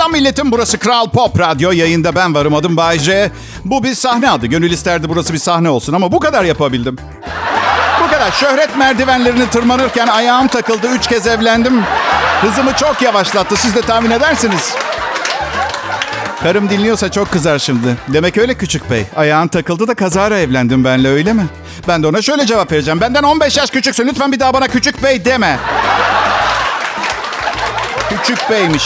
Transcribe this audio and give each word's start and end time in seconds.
Selam 0.00 0.12
milletim 0.12 0.52
burası 0.52 0.78
Kral 0.78 1.10
Pop 1.10 1.40
Radyo 1.40 1.70
yayında 1.70 2.14
ben 2.14 2.34
varım 2.34 2.54
adım 2.54 2.76
Bayce. 2.76 3.30
Bu 3.64 3.84
bir 3.84 3.94
sahne 3.94 4.30
adı 4.30 4.46
gönül 4.46 4.70
isterdi 4.70 5.08
burası 5.08 5.32
bir 5.32 5.38
sahne 5.38 5.68
olsun 5.68 5.92
ama 5.92 6.12
bu 6.12 6.20
kadar 6.20 6.44
yapabildim. 6.44 6.96
Bu 8.04 8.10
kadar 8.10 8.30
şöhret 8.32 8.76
merdivenlerini 8.76 9.50
tırmanırken 9.50 10.06
ayağım 10.06 10.48
takıldı 10.48 10.86
üç 10.86 11.06
kez 11.06 11.26
evlendim. 11.26 11.82
Hızımı 12.40 12.72
çok 12.76 13.02
yavaşlattı 13.02 13.56
siz 13.56 13.74
de 13.74 13.80
tahmin 13.80 14.10
edersiniz. 14.10 14.74
Karım 16.42 16.70
dinliyorsa 16.70 17.10
çok 17.10 17.30
kızar 17.30 17.58
şimdi. 17.58 17.96
Demek 18.08 18.38
öyle 18.38 18.54
küçük 18.54 18.90
bey. 18.90 19.04
Ayağın 19.16 19.48
takıldı 19.48 19.88
da 19.88 19.94
kazara 19.94 20.38
evlendim 20.38 20.84
benle 20.84 21.08
öyle 21.08 21.32
mi? 21.32 21.46
Ben 21.88 22.02
de 22.02 22.06
ona 22.06 22.22
şöyle 22.22 22.46
cevap 22.46 22.72
vereceğim. 22.72 23.00
Benden 23.00 23.22
15 23.22 23.56
yaş 23.56 23.70
küçüksün. 23.70 24.06
Lütfen 24.06 24.32
bir 24.32 24.40
daha 24.40 24.54
bana 24.54 24.68
küçük 24.68 25.02
bey 25.02 25.24
deme. 25.24 25.58
Küçük 28.10 28.50
beymiş. 28.50 28.84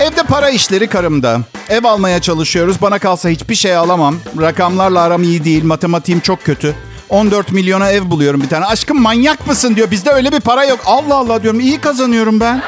Evde 0.00 0.22
para 0.22 0.50
işleri 0.50 0.86
karımda. 0.88 1.40
Ev 1.68 1.84
almaya 1.84 2.20
çalışıyoruz. 2.22 2.82
Bana 2.82 2.98
kalsa 2.98 3.28
hiçbir 3.28 3.54
şey 3.54 3.76
alamam. 3.76 4.16
Rakamlarla 4.40 5.00
aram 5.00 5.22
iyi 5.22 5.44
değil. 5.44 5.64
Matematiğim 5.64 6.20
çok 6.20 6.44
kötü. 6.44 6.74
14 7.08 7.52
milyona 7.52 7.90
ev 7.90 8.10
buluyorum 8.10 8.42
bir 8.42 8.48
tane. 8.48 8.66
Aşkım 8.66 9.02
manyak 9.02 9.46
mısın 9.46 9.76
diyor. 9.76 9.90
Bizde 9.90 10.10
öyle 10.10 10.32
bir 10.32 10.40
para 10.40 10.64
yok. 10.64 10.80
Allah 10.86 11.16
Allah 11.16 11.42
diyorum. 11.42 11.60
İyi 11.60 11.80
kazanıyorum 11.80 12.40
ben. 12.40 12.62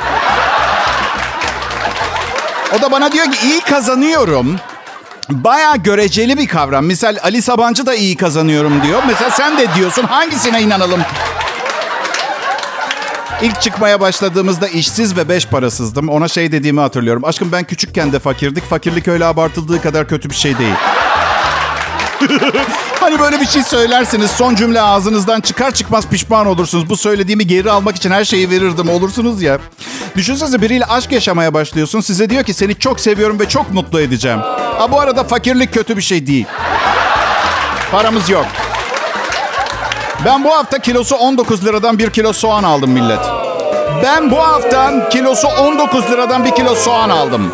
O 2.79 2.83
da 2.83 2.91
bana 2.93 3.13
diyor 3.13 3.27
ki 3.27 3.47
iyi 3.47 3.61
kazanıyorum. 3.61 4.57
Baya 5.31 5.77
göreceli 5.77 6.39
bir 6.39 6.47
kavram. 6.49 6.85
Misal 6.85 7.17
Ali 7.23 7.43
Sabancı 7.43 7.87
da 7.87 7.95
iyi 7.95 8.17
kazanıyorum 8.17 8.83
diyor. 8.83 9.03
Mesela 9.07 9.31
sen 9.31 9.59
de 9.59 9.75
diyorsun. 9.75 10.03
Hangisine 10.03 10.62
inanalım? 10.62 11.01
İlk 13.43 13.61
çıkmaya 13.61 14.01
başladığımızda 14.01 14.69
işsiz 14.69 15.17
ve 15.17 15.29
beş 15.29 15.47
parasızdım. 15.47 16.09
Ona 16.09 16.29
şey 16.29 16.53
dediğimi 16.53 16.81
hatırlıyorum. 16.81 17.25
Aşkım 17.25 17.53
ben 17.53 17.65
küçükken 17.65 18.12
de 18.12 18.19
fakirdik. 18.19 18.65
Fakirlik 18.65 19.09
öyle 19.09 19.25
abartıldığı 19.25 19.83
kadar 19.83 20.09
kötü 20.09 20.31
bir 20.31 20.34
şey 20.34 20.59
değil. 20.59 20.75
hani 23.01 23.21
böyle 23.21 23.41
bir 23.41 23.47
şey 23.47 23.62
söylersiniz. 23.62 24.31
Son 24.31 24.55
cümle 24.55 24.81
ağzınızdan 24.81 25.41
çıkar 25.41 25.71
çıkmaz 25.71 26.09
pişman 26.09 26.47
olursunuz. 26.47 26.91
Bu 26.91 26.97
söylediğimi 26.97 27.47
geri 27.47 27.71
almak 27.71 27.97
için 27.97 28.11
her 28.11 28.25
şeyi 28.25 28.51
verirdim 28.51 28.89
olursunuz 28.89 29.43
ya. 29.43 29.59
Düşünsenize 30.17 30.62
biriyle 30.62 30.84
aşk 30.84 31.12
yaşamaya 31.12 31.55
başlıyorsun. 31.55 32.01
Size 32.01 32.31
diyor 32.31 32.45
ki 32.45 32.55
seni 32.55 32.75
çok 32.75 33.01
seviyorum 33.01 33.41
ve 33.41 33.49
çok 33.49 33.71
mutlu 33.71 34.01
edeceğim. 34.01 34.39
Ha 34.79 34.91
bu 34.91 35.01
arada 35.01 35.25
fakirlik 35.25 35.75
kötü 35.75 35.97
bir 35.97 36.03
şey 36.03 36.27
değil. 36.27 36.47
Paramız 37.91 38.31
yok. 38.31 38.47
Ben 40.25 40.45
bu 40.45 40.51
hafta 40.51 40.78
kilosu 40.78 41.17
19 41.17 41.65
liradan 41.65 41.98
bir 41.98 42.11
kilo 42.11 42.33
soğan 42.33 42.65
aldım 42.65 42.91
millet. 42.91 43.20
Ben 44.03 44.31
bu 44.31 44.39
hafta 44.39 45.09
kilosu 45.09 45.48
19 45.48 46.11
liradan 46.11 46.45
bir 46.45 46.51
kilo 46.51 46.75
soğan 46.75 47.11
aldım. 47.11 47.53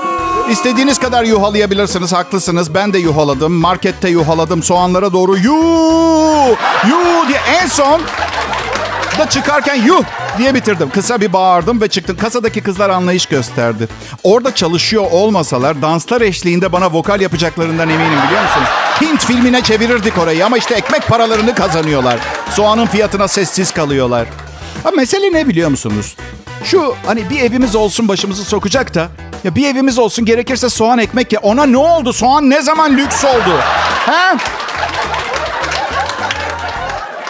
İstediğiniz 0.51 0.99
kadar 0.99 1.25
yuhalayabilirsiniz, 1.25 2.13
haklısınız. 2.13 2.75
Ben 2.75 2.93
de 2.93 2.99
yuhaladım, 2.99 3.53
markette 3.53 4.09
yuhaladım. 4.09 4.63
Soğanlara 4.63 5.13
doğru 5.13 5.37
yuh, 5.37 6.57
yuh 6.89 7.29
diye 7.29 7.39
en 7.63 7.67
son 7.67 8.01
da 9.19 9.29
çıkarken 9.31 9.75
yuh 9.75 10.03
diye 10.39 10.55
bitirdim. 10.55 10.91
Kısa 10.91 11.21
bir 11.21 11.33
bağırdım 11.33 11.81
ve 11.81 11.89
çıktım. 11.89 12.17
Kasadaki 12.17 12.61
kızlar 12.61 12.91
anlayış 12.91 13.27
gösterdi. 13.27 13.89
Orada 14.23 14.55
çalışıyor 14.55 15.05
olmasalar 15.11 15.83
danslar 15.83 16.21
eşliğinde 16.21 16.73
bana 16.73 16.93
vokal 16.93 17.21
yapacaklarından 17.21 17.89
eminim 17.89 18.19
biliyor 18.27 18.43
musun? 18.43 18.63
Hint 19.01 19.25
filmine 19.25 19.63
çevirirdik 19.63 20.19
orayı 20.19 20.47
ama 20.47 20.59
işte 20.59 20.75
ekmek 20.75 21.07
paralarını 21.09 21.55
kazanıyorlar. 21.55 22.19
Soğanın 22.51 22.87
fiyatına 22.87 23.29
sessiz 23.29 23.71
kalıyorlar. 23.71 24.27
Ha, 24.83 24.91
mesele 24.91 25.33
ne 25.33 25.49
biliyor 25.49 25.71
musunuz? 25.71 26.17
Şu 26.65 26.95
hani 27.07 27.31
bir 27.31 27.41
evimiz 27.41 27.75
olsun 27.77 28.09
başımızı 28.09 28.45
sokacak 28.45 28.95
da 28.95 29.09
ya 29.45 29.55
bir 29.55 29.67
evimiz 29.69 29.99
olsun 29.99 30.25
gerekirse 30.25 30.69
soğan 30.69 30.99
ekmek 30.99 31.33
ya. 31.33 31.41
Ona 31.41 31.67
ne 31.67 31.77
oldu? 31.77 32.13
Soğan 32.13 32.51
ne 32.51 32.63
zaman 32.63 32.97
lüks 32.97 33.25
oldu? 33.25 33.59
He? 34.07 34.37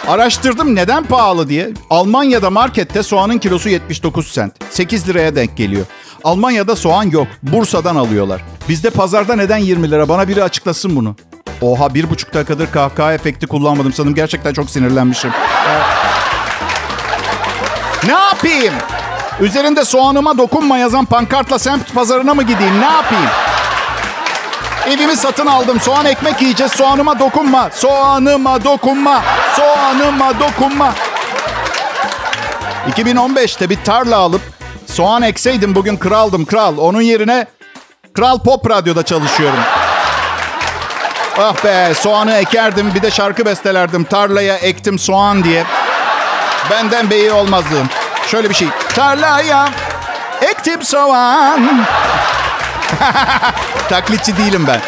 Araştırdım 0.09 0.75
neden 0.75 1.03
pahalı 1.03 1.49
diye. 1.49 1.69
Almanya'da 1.89 2.49
markette 2.49 3.03
soğanın 3.03 3.37
kilosu 3.37 3.69
79 3.69 4.27
sent. 4.27 4.53
8 4.69 5.07
liraya 5.09 5.35
denk 5.35 5.57
geliyor. 5.57 5.85
Almanya'da 6.23 6.75
soğan 6.75 7.03
yok. 7.03 7.27
Bursa'dan 7.43 7.95
alıyorlar. 7.95 8.41
Bizde 8.69 8.89
pazarda 8.89 9.35
neden 9.35 9.57
20 9.57 9.91
lira? 9.91 10.09
Bana 10.09 10.27
biri 10.27 10.43
açıklasın 10.43 10.95
bunu. 10.95 11.15
Oha 11.61 11.93
bir 11.93 12.09
buçuk 12.09 12.33
dakikadır 12.33 12.71
kahkaha 12.71 13.13
efekti 13.13 13.47
kullanmadım 13.47 13.93
sanırım. 13.93 14.15
Gerçekten 14.15 14.53
çok 14.53 14.69
sinirlenmişim. 14.69 15.31
ne 18.07 18.13
yapayım? 18.13 18.73
Üzerinde 19.41 19.85
soğanıma 19.85 20.37
dokunma 20.37 20.77
yazan 20.77 21.05
pankartla 21.05 21.59
semt 21.59 21.93
pazarına 21.93 22.33
mı 22.33 22.43
gideyim? 22.43 22.81
Ne 22.81 22.85
yapayım? 22.85 23.29
Evimi 24.89 25.15
satın 25.15 25.45
aldım. 25.45 25.79
Soğan 25.79 26.05
ekmek 26.05 26.41
yiyeceğiz. 26.41 26.71
Soğanıma 26.71 27.19
dokunma. 27.19 27.69
Soğanıma 27.73 28.63
dokunma. 28.63 29.23
Soğanıma 29.55 30.39
dokunma. 30.39 30.93
2015'te 32.91 33.69
bir 33.69 33.83
tarla 33.83 34.17
alıp 34.17 34.41
soğan 34.87 35.21
ekseydim 35.21 35.75
bugün 35.75 35.97
kraldım 35.97 36.45
kral. 36.45 36.77
Onun 36.77 37.01
yerine 37.01 37.45
Kral 38.13 38.39
Pop 38.39 38.69
Radyo'da 38.69 39.03
çalışıyorum. 39.03 39.59
Ah 41.39 41.63
be 41.63 41.93
soğanı 41.93 42.33
ekerdim 42.33 42.91
bir 42.95 43.01
de 43.01 43.11
şarkı 43.11 43.45
bestelerdim. 43.45 44.03
Tarlaya 44.03 44.55
ektim 44.55 44.99
soğan 44.99 45.43
diye. 45.43 45.63
Benden 46.71 47.09
beyi 47.09 47.31
olmazdı. 47.31 47.83
Şöyle 48.27 48.49
bir 48.49 48.55
şey. 48.55 48.67
Tarlaya 48.95 49.69
ektim 50.41 50.83
soğan. 50.83 51.85
Taklitçi 53.89 54.37
değilim 54.37 54.67
ben. 54.67 54.79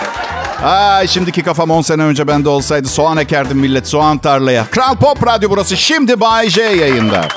Ay 0.67 1.07
şimdiki 1.07 1.43
kafam 1.43 1.71
10 1.71 1.81
sene 1.81 2.03
önce 2.03 2.27
bende 2.27 2.49
olsaydı 2.49 2.87
soğan 2.87 3.17
ekerdim 3.17 3.57
millet 3.57 3.87
soğan 3.87 4.17
tarlaya. 4.17 4.65
Kral 4.65 4.95
Pop 4.95 5.27
Radyo 5.27 5.49
burası 5.49 5.77
şimdi 5.77 6.21
Bay 6.21 6.49
J 6.49 6.61
yayında. 6.61 7.27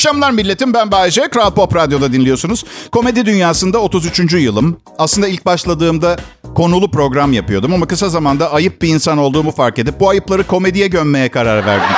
Akşamlar 0.00 0.30
milletim. 0.30 0.74
Ben 0.74 0.92
Bayece. 0.92 1.28
Kral 1.28 1.50
Pop 1.50 1.76
Radyo'da 1.76 2.12
dinliyorsunuz. 2.12 2.64
Komedi 2.92 3.26
dünyasında 3.26 3.78
33. 3.78 4.32
yılım. 4.32 4.76
Aslında 4.98 5.28
ilk 5.28 5.46
başladığımda 5.46 6.16
konulu 6.54 6.90
program 6.90 7.32
yapıyordum 7.32 7.74
ama 7.74 7.86
kısa 7.86 8.08
zamanda 8.08 8.52
ayıp 8.52 8.82
bir 8.82 8.88
insan 8.88 9.18
olduğumu 9.18 9.50
fark 9.50 9.78
edip 9.78 10.00
bu 10.00 10.08
ayıpları 10.08 10.46
komediye 10.46 10.86
gömmeye 10.86 11.28
karar 11.28 11.66
verdim. 11.66 11.96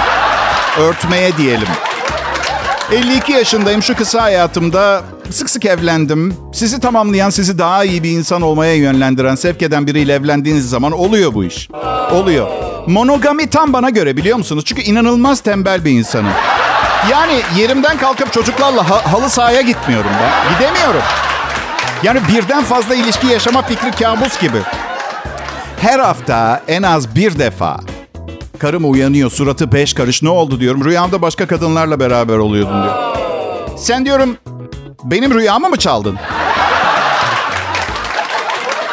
Örtmeye 0.78 1.36
diyelim. 1.36 1.68
52 2.92 3.32
yaşındayım. 3.32 3.82
Şu 3.82 3.96
kısa 3.96 4.22
hayatımda 4.22 5.02
sık 5.30 5.50
sık 5.50 5.64
evlendim. 5.64 6.34
Sizi 6.54 6.80
tamamlayan, 6.80 7.30
sizi 7.30 7.58
daha 7.58 7.84
iyi 7.84 8.02
bir 8.02 8.10
insan 8.10 8.42
olmaya 8.42 8.74
yönlendiren, 8.74 9.34
sevk 9.34 9.62
eden 9.62 9.86
biriyle 9.86 10.14
evlendiğiniz 10.14 10.70
zaman 10.70 10.92
oluyor 10.92 11.34
bu 11.34 11.44
iş. 11.44 11.68
Oluyor. 12.12 12.48
Monogami 12.86 13.50
tam 13.50 13.72
bana 13.72 13.90
göre 13.90 14.16
biliyor 14.16 14.36
musunuz? 14.38 14.64
Çünkü 14.66 14.82
inanılmaz 14.82 15.40
tembel 15.40 15.84
bir 15.84 15.90
insanım. 15.90 16.32
Yani 17.10 17.40
yerimden 17.56 17.98
kalkıp 17.98 18.32
çocuklarla 18.32 18.90
ha- 18.90 19.12
halı 19.12 19.30
sahaya 19.30 19.60
gitmiyorum 19.60 20.10
ben. 20.22 20.54
Gidemiyorum. 20.54 21.00
Yani 22.02 22.20
birden 22.28 22.64
fazla 22.64 22.94
ilişki 22.94 23.26
yaşama 23.26 23.62
fikri 23.62 23.90
kabus 23.90 24.40
gibi. 24.40 24.58
Her 25.80 25.98
hafta 25.98 26.62
en 26.68 26.82
az 26.82 27.14
bir 27.16 27.38
defa 27.38 27.80
karım 28.58 28.92
uyanıyor 28.92 29.30
suratı 29.30 29.72
beş 29.72 29.94
karış 29.94 30.22
ne 30.22 30.28
oldu 30.28 30.60
diyorum. 30.60 30.84
Rüyamda 30.84 31.22
başka 31.22 31.46
kadınlarla 31.46 32.00
beraber 32.00 32.36
oluyordun 32.38 32.82
diyor. 32.82 32.94
Sen 33.78 34.04
diyorum 34.04 34.36
benim 35.04 35.34
rüyamı 35.34 35.68
mı 35.68 35.76
çaldın? 35.76 36.18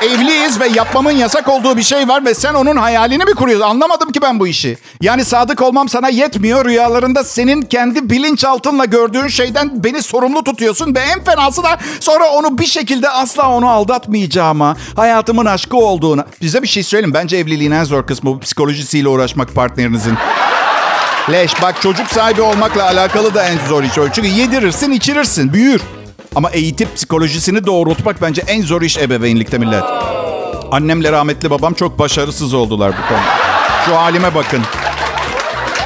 Evliyiz 0.01 0.59
ve 0.59 0.67
yapmamın 0.67 1.11
yasak 1.11 1.49
olduğu 1.49 1.77
bir 1.77 1.83
şey 1.83 2.07
var 2.07 2.25
ve 2.25 2.33
sen 2.33 2.53
onun 2.53 2.75
hayalini 2.75 3.25
mi 3.25 3.33
kuruyorsun? 3.33 3.67
Anlamadım 3.67 4.11
ki 4.11 4.21
ben 4.21 4.39
bu 4.39 4.47
işi. 4.47 4.77
Yani 5.01 5.25
sadık 5.25 5.61
olmam 5.61 5.89
sana 5.89 6.09
yetmiyor. 6.09 6.65
Rüyalarında 6.65 7.23
senin 7.23 7.61
kendi 7.61 8.09
bilinçaltınla 8.09 8.85
gördüğün 8.85 9.27
şeyden 9.27 9.83
beni 9.83 10.01
sorumlu 10.01 10.43
tutuyorsun. 10.43 10.95
Ve 10.95 10.99
en 10.99 11.23
fenası 11.23 11.63
da 11.63 11.77
sonra 11.99 12.29
onu 12.29 12.57
bir 12.57 12.65
şekilde 12.65 13.09
asla 13.09 13.49
onu 13.49 13.69
aldatmayacağıma, 13.69 14.77
hayatımın 14.95 15.45
aşkı 15.45 15.77
olduğuna. 15.77 16.25
Size 16.41 16.63
bir 16.63 16.67
şey 16.67 16.83
söyleyeyim. 16.83 17.13
Bence 17.13 17.37
evliliğin 17.37 17.71
en 17.71 17.83
zor 17.83 18.07
kısmı 18.07 18.39
psikolojisiyle 18.39 19.07
uğraşmak 19.07 19.55
partnerinizin. 19.55 20.17
Leş 21.31 21.61
bak 21.61 21.81
çocuk 21.81 22.07
sahibi 22.07 22.41
olmakla 22.41 22.83
alakalı 22.83 23.33
da 23.33 23.43
en 23.43 23.57
zor 23.67 23.83
iş. 23.83 23.91
Çünkü 24.13 24.27
yedirirsin 24.27 24.91
içirirsin 24.91 25.53
büyür. 25.53 25.81
Ama 26.35 26.49
eğitip 26.49 26.95
psikolojisini 26.95 27.65
doğrultmak 27.65 28.21
bence 28.21 28.43
en 28.47 28.61
zor 28.61 28.81
iş 28.81 28.97
ebeveynlikte 28.97 29.57
millet. 29.57 29.83
Annemle 30.71 31.11
rahmetli 31.11 31.49
babam 31.49 31.73
çok 31.73 31.99
başarısız 31.99 32.53
oldular 32.53 32.91
bu 32.91 33.07
konuda. 33.07 33.23
Şu 33.85 33.95
halime 33.97 34.35
bakın. 34.35 34.61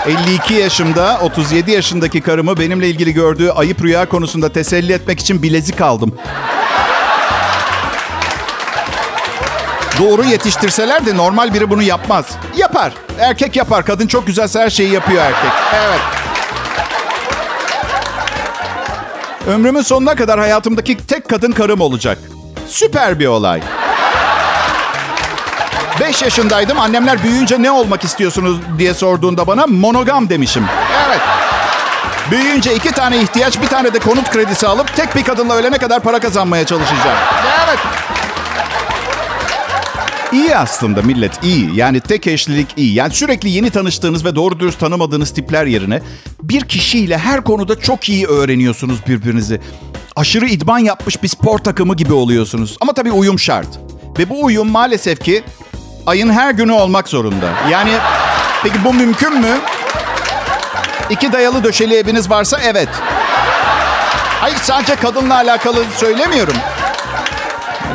52 0.07 0.53
yaşımda 0.53 1.19
37 1.21 1.71
yaşındaki 1.71 2.21
karımı 2.21 2.57
benimle 2.59 2.89
ilgili 2.89 3.13
gördüğü 3.13 3.49
ayıp 3.49 3.83
rüya 3.83 4.09
konusunda 4.09 4.49
teselli 4.53 4.93
etmek 4.93 5.19
için 5.19 5.43
bilezik 5.43 5.81
aldım. 5.81 6.15
Doğru 9.99 10.23
yetiştirseler 10.23 11.05
de 11.05 11.17
normal 11.17 11.53
biri 11.53 11.69
bunu 11.69 11.83
yapmaz. 11.83 12.25
Yapar. 12.57 12.93
Erkek 13.19 13.55
yapar. 13.55 13.85
Kadın 13.85 14.07
çok 14.07 14.27
güzelse 14.27 14.59
her 14.59 14.69
şeyi 14.69 14.91
yapıyor 14.91 15.23
erkek. 15.23 15.51
Evet. 15.73 15.99
Ömrümün 19.47 19.81
sonuna 19.81 20.15
kadar 20.15 20.39
hayatımdaki 20.39 20.97
tek 21.07 21.29
kadın 21.29 21.51
karım 21.51 21.81
olacak. 21.81 22.17
Süper 22.67 23.19
bir 23.19 23.27
olay. 23.27 23.61
5 25.99 26.21
yaşındaydım. 26.21 26.79
Annemler 26.79 27.23
büyüyünce 27.23 27.61
ne 27.61 27.71
olmak 27.71 28.03
istiyorsunuz 28.03 28.57
diye 28.77 28.93
sorduğunda 28.93 29.47
bana 29.47 29.67
monogam 29.67 30.29
demişim. 30.29 30.65
Evet. 31.07 31.21
Büyüyünce 32.31 32.75
iki 32.75 32.91
tane 32.91 33.17
ihtiyaç, 33.17 33.61
bir 33.61 33.67
tane 33.67 33.93
de 33.93 33.99
konut 33.99 34.29
kredisi 34.29 34.67
alıp 34.67 34.95
tek 34.95 35.15
bir 35.15 35.23
kadınla 35.23 35.53
ölene 35.53 35.77
kadar 35.77 35.99
para 35.99 36.19
kazanmaya 36.19 36.65
çalışacağım. 36.65 37.17
Evet. 37.65 37.79
İyi 40.33 40.55
aslında 40.57 41.01
millet 41.01 41.43
iyi. 41.43 41.75
Yani 41.75 41.99
tek 41.99 42.27
eşlilik 42.27 42.67
iyi. 42.77 42.93
Yani 42.93 43.13
sürekli 43.13 43.49
yeni 43.49 43.69
tanıştığınız 43.69 44.25
ve 44.25 44.35
doğru 44.35 44.59
dürüst 44.59 44.79
tanımadığınız 44.79 45.33
tipler 45.33 45.65
yerine 45.65 46.01
bir 46.43 46.61
kişiyle 46.61 47.17
her 47.17 47.43
konuda 47.43 47.79
çok 47.79 48.09
iyi 48.09 48.27
öğreniyorsunuz 48.27 48.97
birbirinizi. 49.07 49.61
Aşırı 50.15 50.45
idman 50.45 50.79
yapmış 50.79 51.23
bir 51.23 51.27
spor 51.27 51.59
takımı 51.59 51.95
gibi 51.95 52.13
oluyorsunuz. 52.13 52.77
Ama 52.81 52.93
tabii 52.93 53.11
uyum 53.11 53.39
şart. 53.39 53.67
Ve 54.19 54.29
bu 54.29 54.43
uyum 54.43 54.69
maalesef 54.69 55.23
ki 55.23 55.43
ayın 56.05 56.29
her 56.29 56.51
günü 56.51 56.71
olmak 56.71 57.07
zorunda. 57.07 57.49
Yani 57.71 57.91
peki 58.63 58.83
bu 58.85 58.93
mümkün 58.93 59.39
mü? 59.41 59.57
İki 61.09 61.31
dayalı 61.31 61.63
döşeli 61.63 61.95
eviniz 61.95 62.29
varsa 62.29 62.59
evet. 62.63 62.89
Hayır 64.41 64.57
sadece 64.57 64.95
kadınla 64.95 65.35
alakalı 65.35 65.85
söylemiyorum. 65.97 66.55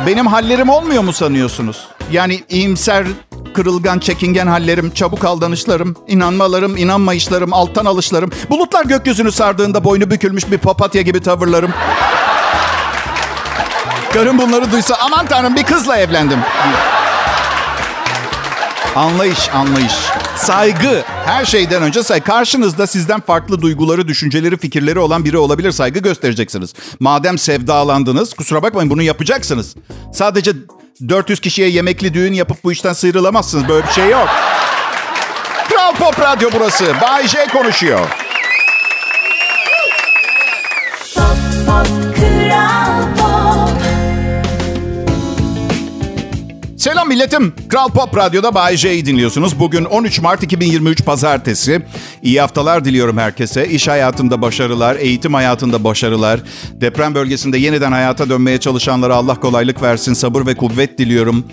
Benim 0.07 0.27
hallerim 0.27 0.69
olmuyor 0.69 1.03
mu 1.03 1.13
sanıyorsunuz? 1.13 1.87
Yani 2.11 2.43
iyimser, 2.49 3.05
kırılgan, 3.53 3.99
çekingen 3.99 4.47
hallerim, 4.47 4.91
çabuk 4.91 5.25
aldanışlarım, 5.25 5.95
inanmalarım, 6.07 6.77
inanmayışlarım, 6.77 7.53
alttan 7.53 7.85
alışlarım, 7.85 8.31
bulutlar 8.49 8.85
gökyüzünü 8.85 9.31
sardığında 9.31 9.83
boynu 9.83 10.11
bükülmüş 10.11 10.51
bir 10.51 10.57
papatya 10.57 11.01
gibi 11.01 11.19
tavırlarım. 11.19 11.71
Karım 14.13 14.37
bunları 14.37 14.71
duysa 14.71 14.95
aman 15.01 15.25
tanrım 15.25 15.55
bir 15.55 15.63
kızla 15.63 15.97
evlendim. 15.97 16.39
Anlayış, 18.95 19.49
anlayış. 19.53 19.93
Saygı. 20.35 21.03
Her 21.25 21.45
şeyden 21.45 21.81
önce 21.81 22.03
say. 22.03 22.21
Karşınızda 22.21 22.87
sizden 22.87 23.19
farklı 23.19 23.61
duyguları, 23.61 24.07
düşünceleri, 24.07 24.57
fikirleri 24.57 24.99
olan 24.99 25.25
biri 25.25 25.37
olabilir. 25.37 25.71
Saygı 25.71 25.99
göstereceksiniz. 25.99 26.73
Madem 26.99 27.37
sevdalandınız, 27.37 28.33
kusura 28.33 28.63
bakmayın 28.63 28.89
bunu 28.89 29.01
yapacaksınız. 29.01 29.75
Sadece 30.13 30.51
400 31.07 31.39
kişiye 31.39 31.69
yemekli 31.69 32.13
düğün 32.13 32.33
yapıp 32.33 32.63
bu 32.63 32.71
işten 32.71 32.93
sıyrılamazsınız. 32.93 33.67
Böyle 33.67 33.87
bir 33.87 33.91
şey 33.91 34.09
yok. 34.09 34.29
Kral 35.69 35.95
Pop 35.95 36.19
Radyo 36.19 36.49
burası. 36.53 36.85
Bay 37.01 37.27
J 37.27 37.47
konuşuyor. 37.47 38.07
Pop, 41.15 41.25
pop, 41.67 42.08
Selam 46.79 47.07
milletim. 47.07 47.53
Kral 47.69 47.89
Pop 47.89 48.17
Radyo'da 48.17 48.55
Bay 48.55 48.77
J'yi 48.77 49.05
dinliyorsunuz. 49.05 49.59
Bugün 49.59 49.85
13 49.85 50.21
Mart 50.21 50.43
2023 50.43 51.05
Pazartesi. 51.05 51.81
İyi 52.23 52.41
haftalar 52.41 52.85
diliyorum 52.85 53.17
herkese. 53.17 53.67
İş 53.67 53.87
hayatında 53.87 54.41
başarılar, 54.41 54.95
eğitim 54.95 55.33
hayatında 55.33 55.83
başarılar. 55.83 56.39
Deprem 56.73 57.15
bölgesinde 57.15 57.57
yeniden 57.57 57.91
hayata 57.91 58.29
dönmeye 58.29 58.57
çalışanlara 58.57 59.15
Allah 59.15 59.35
kolaylık 59.35 59.81
versin, 59.81 60.13
sabır 60.13 60.45
ve 60.45 60.55
kuvvet 60.55 60.97
diliyorum. 60.97 61.45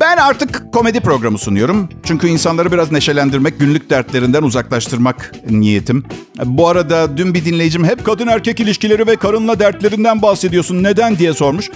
Ben 0.00 0.16
artık 0.16 0.72
komedi 0.72 1.00
programı 1.00 1.38
sunuyorum. 1.38 1.88
Çünkü 2.04 2.28
insanları 2.28 2.72
biraz 2.72 2.92
neşelendirmek, 2.92 3.60
günlük 3.60 3.90
dertlerinden 3.90 4.42
uzaklaştırmak 4.42 5.32
niyetim. 5.50 6.04
Bu 6.44 6.68
arada 6.68 7.16
dün 7.16 7.34
bir 7.34 7.44
dinleyicim 7.44 7.84
hep 7.84 8.04
kadın 8.04 8.26
erkek 8.26 8.60
ilişkileri 8.60 9.06
ve 9.06 9.16
karınla 9.16 9.58
dertlerinden 9.58 10.22
bahsediyorsun. 10.22 10.82
Neden 10.82 11.18
diye 11.18 11.34
sormuş. 11.34 11.70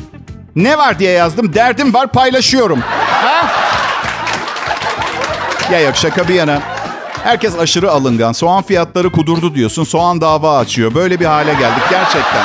Ne 0.56 0.78
var 0.78 0.98
diye 0.98 1.10
yazdım. 1.10 1.54
Derdim 1.54 1.94
var 1.94 2.06
paylaşıyorum. 2.12 2.80
Ha? 3.10 3.52
Ya 5.72 5.80
yok 5.80 5.96
şaka 5.96 6.28
bir 6.28 6.34
yana. 6.34 6.62
Herkes 7.24 7.58
aşırı 7.58 7.90
alıngan. 7.90 8.32
Soğan 8.32 8.62
fiyatları 8.62 9.12
kudurdu 9.12 9.54
diyorsun. 9.54 9.84
Soğan 9.84 10.20
dava 10.20 10.58
açıyor. 10.58 10.94
Böyle 10.94 11.20
bir 11.20 11.24
hale 11.24 11.54
geldik 11.54 11.82
gerçekten. 11.90 12.44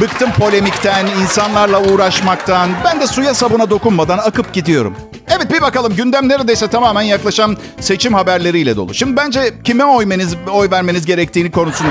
Bıktım 0.00 0.32
polemikten, 0.32 1.06
insanlarla 1.06 1.80
uğraşmaktan. 1.82 2.70
Ben 2.84 3.00
de 3.00 3.06
suya 3.06 3.34
sabuna 3.34 3.70
dokunmadan 3.70 4.18
akıp 4.18 4.52
gidiyorum. 4.52 4.96
Evet 5.28 5.52
bir 5.52 5.62
bakalım 5.62 5.96
gündem 5.96 6.28
neredeyse 6.28 6.68
tamamen 6.68 7.02
yaklaşan 7.02 7.56
seçim 7.80 8.14
haberleriyle 8.14 8.76
dolu. 8.76 8.94
Şimdi 8.94 9.16
bence 9.16 9.54
kime 9.64 9.84
oy, 9.84 10.06
oy 10.52 10.70
vermeniz 10.70 11.06
gerektiğini 11.06 11.50
konusunu... 11.50 11.88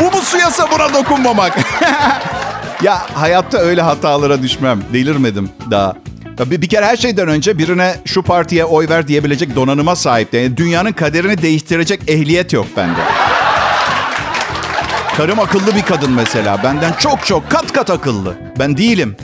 Bu 0.00 0.04
mu 0.04 0.22
suya 0.22 0.50
sabuna 0.50 0.94
dokunmamak? 0.94 1.52
Ya 2.82 3.02
hayatta 3.14 3.58
öyle 3.58 3.82
hatalara 3.82 4.42
düşmem. 4.42 4.82
Delirmedim 4.92 5.50
daha. 5.70 5.96
Tabii 6.36 6.62
bir 6.62 6.68
kere 6.68 6.86
her 6.86 6.96
şeyden 6.96 7.28
önce 7.28 7.58
birine 7.58 7.94
şu 8.04 8.22
partiye 8.22 8.64
oy 8.64 8.88
ver 8.88 9.08
diyebilecek 9.08 9.56
donanıma 9.56 9.96
sahip. 9.96 10.34
Yani 10.34 10.56
dünyanın 10.56 10.92
kaderini 10.92 11.42
değiştirecek 11.42 12.00
ehliyet 12.08 12.52
yok 12.52 12.66
bende. 12.76 13.00
Karım 15.16 15.40
akıllı 15.40 15.74
bir 15.74 15.82
kadın 15.82 16.12
mesela. 16.12 16.62
Benden 16.64 16.92
çok 16.92 17.26
çok 17.26 17.50
kat 17.50 17.72
kat 17.72 17.90
akıllı. 17.90 18.34
Ben 18.58 18.76
değilim. 18.76 19.16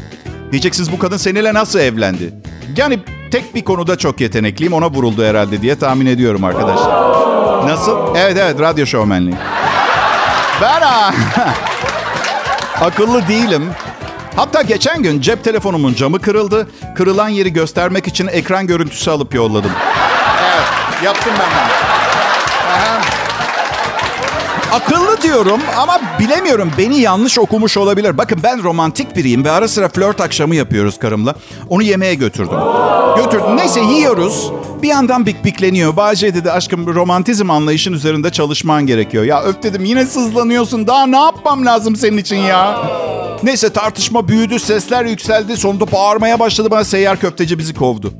Diyeceksiniz 0.52 0.92
bu 0.92 0.98
kadın 0.98 1.16
seninle 1.16 1.54
nasıl 1.54 1.78
evlendi? 1.78 2.34
Yani 2.76 2.98
tek 3.30 3.54
bir 3.54 3.64
konuda 3.64 3.98
çok 3.98 4.20
yetenekliyim. 4.20 4.72
Ona 4.72 4.90
vuruldu 4.90 5.24
herhalde 5.24 5.62
diye 5.62 5.78
tahmin 5.78 6.06
ediyorum 6.06 6.44
arkadaşlar. 6.44 7.08
Nasıl? 7.68 7.98
Evet 8.16 8.36
evet 8.40 8.60
radyo 8.60 8.86
şovmenliği. 8.86 9.36
Ben. 10.62 10.82
Akıllı 12.80 13.28
değilim. 13.28 13.70
Hatta 14.36 14.62
geçen 14.62 15.02
gün 15.02 15.20
cep 15.20 15.44
telefonumun 15.44 15.94
camı 15.94 16.20
kırıldı. 16.20 16.68
Kırılan 16.96 17.28
yeri 17.28 17.52
göstermek 17.52 18.06
için 18.06 18.26
ekran 18.26 18.66
görüntüsü 18.66 19.10
alıp 19.10 19.34
yolladım. 19.34 19.70
Evet, 20.44 21.02
yaptım 21.04 21.32
ben 21.38 21.48
bunu. 21.50 21.88
Akıllı 24.72 25.22
diyorum 25.22 25.60
ama 25.78 26.00
bilemiyorum. 26.18 26.70
Beni 26.78 27.00
yanlış 27.00 27.38
okumuş 27.38 27.76
olabilir. 27.76 28.18
Bakın 28.18 28.40
ben 28.42 28.62
romantik 28.62 29.16
biriyim 29.16 29.44
ve 29.44 29.50
ara 29.50 29.68
sıra 29.68 29.88
flört 29.88 30.20
akşamı 30.20 30.54
yapıyoruz 30.54 30.98
karımla. 30.98 31.34
Onu 31.68 31.82
yemeğe 31.82 32.14
götürdüm. 32.14 32.58
Götürdüm. 33.16 33.56
Neyse 33.56 33.80
yiyoruz. 33.80 34.52
Bir 34.82 34.88
yandan 34.88 35.26
bik 35.26 35.44
bikleniyor. 35.44 35.96
Bahçe 35.96 36.34
dedi 36.34 36.52
aşkım 36.52 36.94
romantizm 36.94 37.50
anlayışın 37.50 37.92
üzerinde 37.92 38.30
çalışman 38.30 38.86
gerekiyor. 38.86 39.24
Ya 39.24 39.42
öf 39.42 39.62
dedim 39.62 39.84
yine 39.84 40.06
sızlanıyorsun. 40.06 40.86
Daha 40.86 41.06
ne 41.06 41.16
yapmam 41.18 41.66
lazım 41.66 41.96
senin 41.96 42.16
için 42.18 42.36
ya? 42.36 42.78
Neyse 43.42 43.70
tartışma 43.72 44.28
büyüdü, 44.28 44.58
sesler 44.58 45.04
yükseldi. 45.04 45.56
Sonunda 45.56 45.92
bağırmaya 45.92 46.38
başladı 46.40 46.70
bana 46.70 46.84
seyyar 46.84 47.20
köfteci 47.20 47.58
bizi 47.58 47.74
kovdu. 47.74 48.12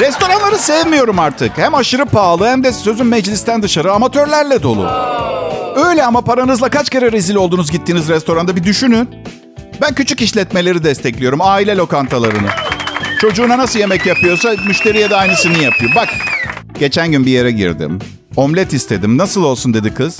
Restoranları 0.00 0.58
sevmiyorum 0.58 1.18
artık. 1.18 1.58
Hem 1.58 1.74
aşırı 1.74 2.04
pahalı 2.06 2.46
hem 2.48 2.64
de 2.64 2.72
sözün 2.72 3.06
meclisten 3.06 3.62
dışarı 3.62 3.92
amatörlerle 3.92 4.62
dolu. 4.62 4.90
Öyle 5.76 6.04
ama 6.04 6.20
paranızla 6.20 6.68
kaç 6.68 6.90
kere 6.90 7.12
rezil 7.12 7.34
oldunuz 7.34 7.70
gittiğiniz 7.70 8.08
restoranda 8.08 8.56
bir 8.56 8.64
düşünün. 8.64 9.08
Ben 9.80 9.94
küçük 9.94 10.22
işletmeleri 10.22 10.84
destekliyorum. 10.84 11.38
Aile 11.42 11.76
lokantalarını. 11.76 12.48
Çocuğuna 13.20 13.58
nasıl 13.58 13.78
yemek 13.78 14.06
yapıyorsa 14.06 14.54
müşteriye 14.66 15.10
de 15.10 15.16
aynısını 15.16 15.58
yapıyor. 15.58 15.92
Bak 15.96 16.08
geçen 16.78 17.12
gün 17.12 17.26
bir 17.26 17.30
yere 17.30 17.50
girdim. 17.50 17.98
Omlet 18.36 18.72
istedim. 18.72 19.18
Nasıl 19.18 19.44
olsun 19.44 19.74
dedi 19.74 19.94
kız. 19.94 20.18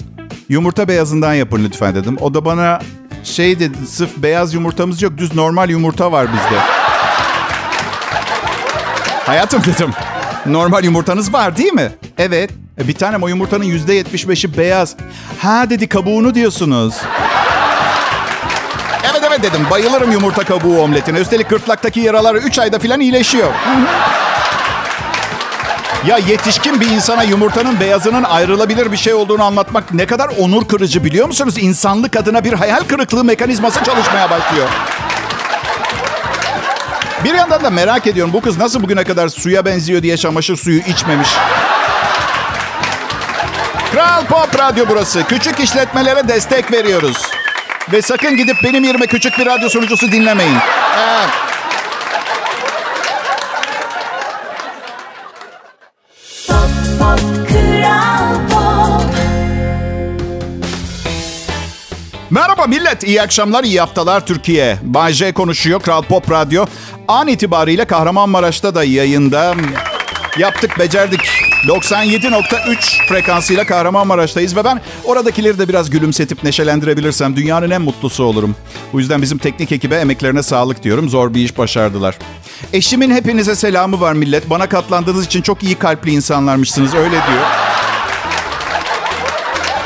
Yumurta 0.49 0.88
beyazından 0.88 1.35
yapın 1.35 1.64
lütfen 1.64 1.95
dedim. 1.95 2.16
O 2.21 2.35
da 2.35 2.45
bana 2.45 2.80
şey 3.25 3.59
dedi 3.59 3.87
sırf 3.88 4.16
beyaz 4.16 4.54
yumurtamız 4.54 5.02
yok 5.02 5.18
düz 5.18 5.35
normal 5.35 5.71
yumurta 5.71 6.12
var 6.12 6.26
bizde. 6.33 6.75
Hayatım 9.26 9.62
dedim. 9.64 9.90
Normal 10.47 10.85
yumurtanız 10.85 11.33
var 11.33 11.56
değil 11.56 11.73
mi? 11.73 11.92
Evet. 12.18 12.50
E, 12.80 12.88
bir 12.88 12.95
tanem 12.95 13.23
o 13.23 13.28
yumurtanın 13.28 13.64
yüzde 13.64 13.95
yetmiş 13.95 14.28
beşi 14.28 14.59
beyaz. 14.59 14.97
Ha 15.42 15.71
dedi 15.71 15.88
kabuğunu 15.88 16.35
diyorsunuz. 16.35 16.95
Evet 19.11 19.23
evet 19.28 19.42
dedim. 19.42 19.66
Bayılırım 19.71 20.12
yumurta 20.12 20.45
kabuğu 20.45 20.80
omletine. 20.80 21.18
Üstelik 21.18 21.50
gırtlaktaki 21.50 22.00
yaralar 22.00 22.35
3 22.35 22.59
ayda 22.59 22.78
falan 22.78 23.00
iyileşiyor. 23.00 23.52
Ya 26.06 26.18
yetişkin 26.18 26.80
bir 26.80 26.90
insana 26.90 27.23
yumurtanın 27.23 27.80
beyazının 27.80 28.23
ayrılabilir 28.23 28.92
bir 28.92 28.97
şey 28.97 29.14
olduğunu 29.14 29.42
anlatmak 29.42 29.95
ne 29.95 30.06
kadar 30.06 30.28
onur 30.38 30.68
kırıcı 30.68 31.04
biliyor 31.04 31.26
musunuz? 31.26 31.54
İnsanlık 31.59 32.16
adına 32.16 32.45
bir 32.45 32.52
hayal 32.52 32.80
kırıklığı 32.80 33.25
mekanizması 33.25 33.85
çalışmaya 33.85 34.30
başlıyor. 34.30 34.68
Bir 37.25 37.35
yandan 37.35 37.65
da 37.65 37.71
merak 37.71 38.07
ediyorum 38.07 38.33
bu 38.33 38.41
kız 38.41 38.59
nasıl 38.59 38.83
bugüne 38.83 39.05
kadar 39.05 39.29
suya 39.29 39.65
benziyor 39.65 40.03
diye 40.03 40.17
çamaşır 40.17 40.57
suyu 40.57 40.79
içmemiş. 40.81 41.29
Kral 43.93 44.25
Pop 44.27 44.59
Radyo 44.59 44.85
burası. 44.89 45.25
Küçük 45.25 45.61
işletmelere 45.61 46.29
destek 46.29 46.73
veriyoruz. 46.73 47.17
Ve 47.93 48.03
sakın 48.03 48.37
gidip 48.37 48.57
benim 48.65 48.85
yerime 48.85 49.07
küçük 49.07 49.39
bir 49.39 49.47
radyo 49.47 49.69
sunucusu 49.69 50.13
dinlemeyin. 50.13 50.57
Evet. 50.99 51.29
Pop 56.47 56.71
Pop 56.99 57.49
Kral 57.49 58.49
Pop 58.51 59.07
Merhaba 62.31 62.67
millet, 62.67 63.05
iyi 63.05 63.23
akşamlar, 63.23 63.65
iyi 63.65 63.81
haftalar 63.81 64.27
Türkiye. 64.27 64.79
Bay 64.83 65.13
J 65.13 65.33
konuşuyor, 65.33 65.81
Kral 65.81 66.03
Pop 66.03 66.31
Radyo. 66.31 66.67
An 67.09 67.29
itibariyle 67.29 67.85
Kahramanmaraş'ta 67.85 68.75
da 68.75 68.85
yayında. 68.85 69.55
Yaptık, 70.39 70.79
becerdik. 70.79 71.21
97.3 71.67 73.09
frekansıyla 73.09 73.67
Kahramanmaraş'tayız 73.67 74.57
ve 74.57 74.65
ben 74.65 74.81
oradakileri 75.05 75.59
de 75.59 75.69
biraz 75.69 75.91
gülümsetip 75.91 76.45
neşelendirebilirsem 76.45 77.37
dünyanın 77.37 77.71
en 77.71 77.83
mutlusu 77.83 78.25
olurum. 78.25 78.57
Bu 78.93 79.01
yüzden 79.01 79.23
bizim 79.23 79.39
teknik 79.39 79.73
ekibe 79.73 79.95
emeklerine 79.95 80.43
sağlık 80.43 80.83
diyorum. 80.83 81.09
Zor 81.09 81.35
bir 81.35 81.41
iş 81.41 81.59
başardılar. 81.59 82.19
Eşimin 82.73 83.11
hepinize 83.11 83.55
selamı 83.55 84.01
var 84.01 84.13
millet. 84.13 84.51
Bana 84.51 84.69
katlandığınız 84.69 85.27
için 85.27 85.43
çok 85.43 85.63
iyi 85.63 85.75
kalpli 85.75 86.11
insanlarmışsınız 86.11 86.95
öyle 86.95 87.11
diyor. 87.11 87.47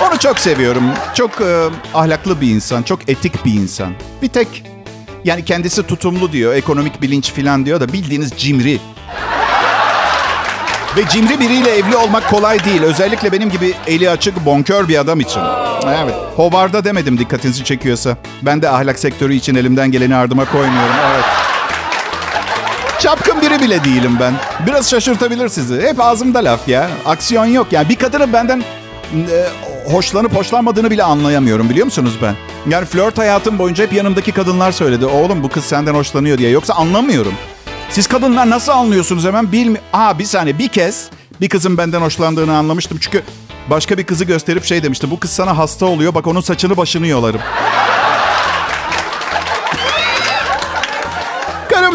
Onu 0.09 0.19
çok 0.19 0.39
seviyorum. 0.39 0.85
Çok 1.15 1.41
e, 1.41 1.69
ahlaklı 1.95 2.41
bir 2.41 2.51
insan, 2.51 2.83
çok 2.83 3.09
etik 3.09 3.45
bir 3.45 3.53
insan. 3.55 3.93
Bir 4.23 4.29
tek 4.29 4.70
yani 5.25 5.45
kendisi 5.45 5.83
tutumlu 5.83 6.33
diyor, 6.33 6.55
ekonomik 6.55 7.03
bilinç 7.03 7.33
falan 7.33 7.67
diyor 7.67 7.81
da 7.81 7.93
bildiğiniz 7.93 8.31
cimri. 8.37 8.79
Ve 10.97 11.09
cimri 11.09 11.41
biriyle 11.41 11.77
evli 11.77 11.97
olmak 11.97 12.31
kolay 12.31 12.65
değil. 12.65 12.83
Özellikle 12.83 13.33
benim 13.33 13.51
gibi 13.51 13.75
eli 13.87 14.11
açık, 14.11 14.45
bonkör 14.47 14.89
bir 14.89 14.99
adam 14.99 15.21
için. 15.21 15.41
Evet. 15.87 16.15
Hovarda 16.37 16.85
demedim 16.85 17.19
dikkatinizi 17.19 17.65
çekiyorsa. 17.65 18.17
Ben 18.43 18.63
de 18.63 18.69
ahlak 18.69 18.99
sektörü 18.99 19.35
için 19.35 19.55
elimden 19.55 19.91
geleni 19.93 20.17
ardıma 20.17 20.45
koymuyorum. 20.45 20.95
Evet. 21.15 21.25
Çapkın 23.01 23.43
biri 23.43 23.61
bile 23.61 23.85
değilim 23.85 24.17
ben. 24.21 24.35
Biraz 24.67 24.91
şaşırtabilir 24.91 25.49
sizi. 25.49 25.83
Hep 25.83 26.01
ağzımda 26.01 26.39
laf 26.39 26.69
ya. 26.69 26.91
Aksiyon 27.07 27.47
yok. 27.47 27.67
Yani 27.71 27.89
bir 27.89 27.97
kadının 27.97 28.33
benden 28.33 28.63
e, 29.15 29.47
hoşlanıp 29.87 30.37
hoşlanmadığını 30.37 30.91
bile 30.91 31.03
anlayamıyorum 31.03 31.71
biliyor 31.71 31.85
musunuz 31.85 32.13
ben? 32.23 32.35
Yani 32.69 32.85
flört 32.85 33.19
hayatım 33.19 33.59
boyunca 33.59 33.85
hep 33.85 33.93
yanımdaki 33.93 34.33
kadınlar 34.33 34.73
söyledi. 34.73 35.07
Oğlum 35.07 35.43
bu 35.43 35.49
kız 35.49 35.65
senden 35.65 35.95
hoşlanıyor 35.95 36.39
diye. 36.39 36.51
Yoksa 36.51 36.75
anlamıyorum. 36.75 37.33
Siz 37.91 38.07
kadınlar 38.07 38.51
nasıl 38.51 38.73
anlıyorsunuz 38.73 39.25
hemen 39.25 39.53
bilmi... 39.53 39.79
Aa 39.93 40.19
bir 40.19 40.25
saniye 40.25 40.59
bir 40.59 40.69
kez 40.69 41.09
bir 41.41 41.49
kızın 41.49 41.79
benden 41.79 42.01
hoşlandığını 42.01 42.57
anlamıştım. 42.57 42.99
Çünkü 43.01 43.23
başka 43.71 43.99
bir 43.99 44.05
kızı 44.05 44.25
gösterip 44.25 44.65
şey 44.65 44.83
demişti. 44.83 45.11
Bu 45.11 45.21
kız 45.21 45.31
sana 45.31 45.59
hasta 45.59 45.87
oluyor 45.87 46.15
bak 46.15 46.27
onun 46.27 46.41
saçını 46.41 46.77
başını 46.77 47.07
yolarım. 47.07 47.41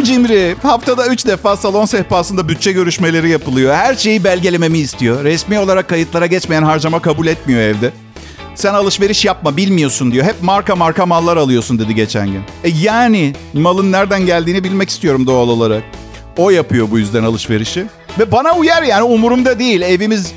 Cimri. 0.05 0.55
Haftada 0.63 1.07
üç 1.07 1.25
defa 1.25 1.57
salon 1.57 1.85
sehpasında 1.85 2.49
bütçe 2.49 2.71
görüşmeleri 2.71 3.29
yapılıyor. 3.29 3.75
Her 3.75 3.95
şeyi 3.95 4.23
belgelememi 4.23 4.77
istiyor. 4.77 5.23
Resmi 5.23 5.59
olarak 5.59 5.89
kayıtlara 5.89 6.25
geçmeyen 6.25 6.63
harcama 6.63 7.01
kabul 7.01 7.27
etmiyor 7.27 7.61
evde. 7.61 7.91
Sen 8.55 8.73
alışveriş 8.73 9.25
yapma 9.25 9.57
bilmiyorsun 9.57 10.11
diyor. 10.11 10.25
Hep 10.25 10.35
marka 10.41 10.75
marka 10.75 11.05
mallar 11.05 11.37
alıyorsun 11.37 11.79
dedi 11.79 11.95
geçen 11.95 12.27
gün. 12.27 12.41
E 12.63 12.69
yani 12.69 13.33
malın 13.53 13.91
nereden 13.91 14.25
geldiğini 14.25 14.63
bilmek 14.63 14.89
istiyorum 14.89 15.27
doğal 15.27 15.49
olarak. 15.49 15.83
O 16.37 16.49
yapıyor 16.49 16.87
bu 16.91 16.99
yüzden 16.99 17.23
alışverişi. 17.23 17.85
Ve 18.19 18.31
bana 18.31 18.55
uyar 18.55 18.83
yani 18.83 19.03
umurumda 19.03 19.59
değil. 19.59 19.81
Evimiz 19.81 20.31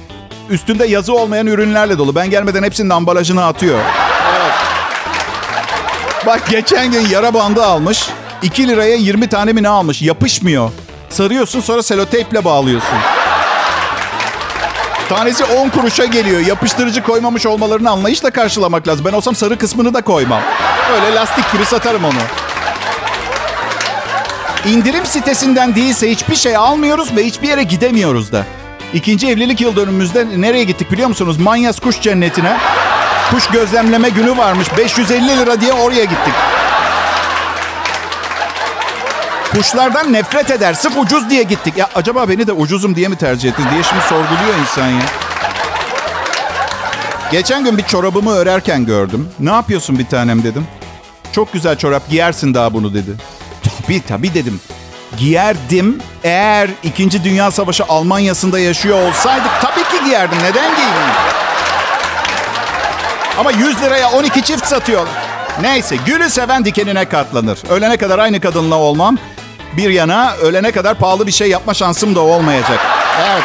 üstünde 0.50 0.86
yazı 0.86 1.14
olmayan 1.14 1.46
ürünlerle 1.46 1.98
dolu. 1.98 2.14
Ben 2.14 2.30
gelmeden 2.30 2.62
hepsinin 2.62 2.90
ambalajını 2.90 3.44
atıyor. 3.44 3.78
Bak 6.26 6.50
geçen 6.50 6.92
gün 6.92 7.08
yara 7.08 7.34
bandı 7.34 7.62
almış. 7.64 8.08
2 8.42 8.68
liraya 8.68 8.94
20 8.94 9.28
tane 9.28 9.52
mi 9.52 9.62
ne 9.62 9.68
almış? 9.68 10.02
Yapışmıyor. 10.02 10.70
Sarıyorsun 11.10 11.60
sonra 11.60 11.82
seloteyple 11.82 12.44
bağlıyorsun. 12.44 12.98
Tanesi 15.08 15.44
10 15.44 15.68
kuruşa 15.68 16.04
geliyor. 16.04 16.40
Yapıştırıcı 16.40 17.02
koymamış 17.02 17.46
olmalarını 17.46 17.90
anlayışla 17.90 18.30
karşılamak 18.30 18.88
lazım. 18.88 19.04
Ben 19.04 19.12
olsam 19.12 19.34
sarı 19.34 19.58
kısmını 19.58 19.94
da 19.94 20.02
koymam. 20.02 20.40
Öyle 20.94 21.14
lastik 21.14 21.52
gibi 21.52 21.64
satarım 21.64 22.04
onu. 22.04 22.18
İndirim 24.66 25.06
sitesinden 25.06 25.74
değilse 25.74 26.10
hiçbir 26.10 26.36
şey 26.36 26.56
almıyoruz 26.56 27.16
ve 27.16 27.24
hiçbir 27.26 27.48
yere 27.48 27.62
gidemiyoruz 27.62 28.32
da. 28.32 28.44
İkinci 28.94 29.28
evlilik 29.28 29.60
yıl 29.60 29.76
dönümümüzde 29.76 30.26
nereye 30.36 30.64
gittik 30.64 30.92
biliyor 30.92 31.08
musunuz? 31.08 31.38
Manyas 31.38 31.80
Kuş 31.80 32.00
Cenneti'ne. 32.00 32.56
Kuş 33.30 33.46
gözlemleme 33.46 34.08
günü 34.08 34.36
varmış. 34.36 34.68
550 34.76 35.38
lira 35.38 35.60
diye 35.60 35.72
oraya 35.72 36.04
gittik. 36.04 36.34
Kuşlardan 39.58 40.12
nefret 40.12 40.50
eder. 40.50 40.74
Sırf 40.74 40.96
ucuz 40.96 41.30
diye 41.30 41.42
gittik. 41.42 41.74
Ya 41.76 41.88
acaba 41.94 42.28
beni 42.28 42.46
de 42.46 42.52
ucuzum 42.52 42.96
diye 42.96 43.08
mi 43.08 43.16
tercih 43.16 43.50
etti 43.50 43.62
diye 43.70 43.82
şimdi 43.82 44.02
sorguluyor 44.02 44.58
insan 44.60 44.88
ya. 44.88 45.02
Geçen 47.32 47.64
gün 47.64 47.78
bir 47.78 47.82
çorabımı 47.82 48.30
örerken 48.32 48.86
gördüm. 48.86 49.28
Ne 49.40 49.50
yapıyorsun 49.50 49.98
bir 49.98 50.06
tanem 50.06 50.44
dedim. 50.44 50.66
Çok 51.32 51.52
güzel 51.52 51.78
çorap 51.78 52.08
giyersin 52.10 52.54
daha 52.54 52.74
bunu 52.74 52.94
dedi. 52.94 53.10
Tabii 53.86 54.02
tabii 54.08 54.34
dedim. 54.34 54.60
Giyerdim. 55.16 56.02
Eğer 56.24 56.70
2. 56.82 57.24
Dünya 57.24 57.50
Savaşı 57.50 57.84
Almanya'sında 57.88 58.58
yaşıyor 58.58 59.08
olsaydık 59.08 59.50
tabii 59.62 59.98
ki 59.98 60.04
giyerdim. 60.04 60.38
Neden 60.38 60.74
giyeyim? 60.74 60.94
Ama 63.38 63.50
100 63.50 63.82
liraya 63.82 64.10
12 64.10 64.42
çift 64.42 64.66
satıyor. 64.66 65.06
Neyse 65.60 65.96
gülü 66.06 66.30
seven 66.30 66.64
dikenine 66.64 67.04
katlanır. 67.04 67.58
Ölene 67.70 67.96
kadar 67.96 68.18
aynı 68.18 68.40
kadınla 68.40 68.76
olmam. 68.76 69.18
Bir 69.78 69.90
yana 69.90 70.34
ölene 70.36 70.72
kadar 70.72 70.98
pahalı 70.98 71.26
bir 71.26 71.32
şey 71.32 71.48
yapma 71.48 71.74
şansım 71.74 72.14
da 72.14 72.20
olmayacak. 72.20 72.80
Evet. 73.30 73.42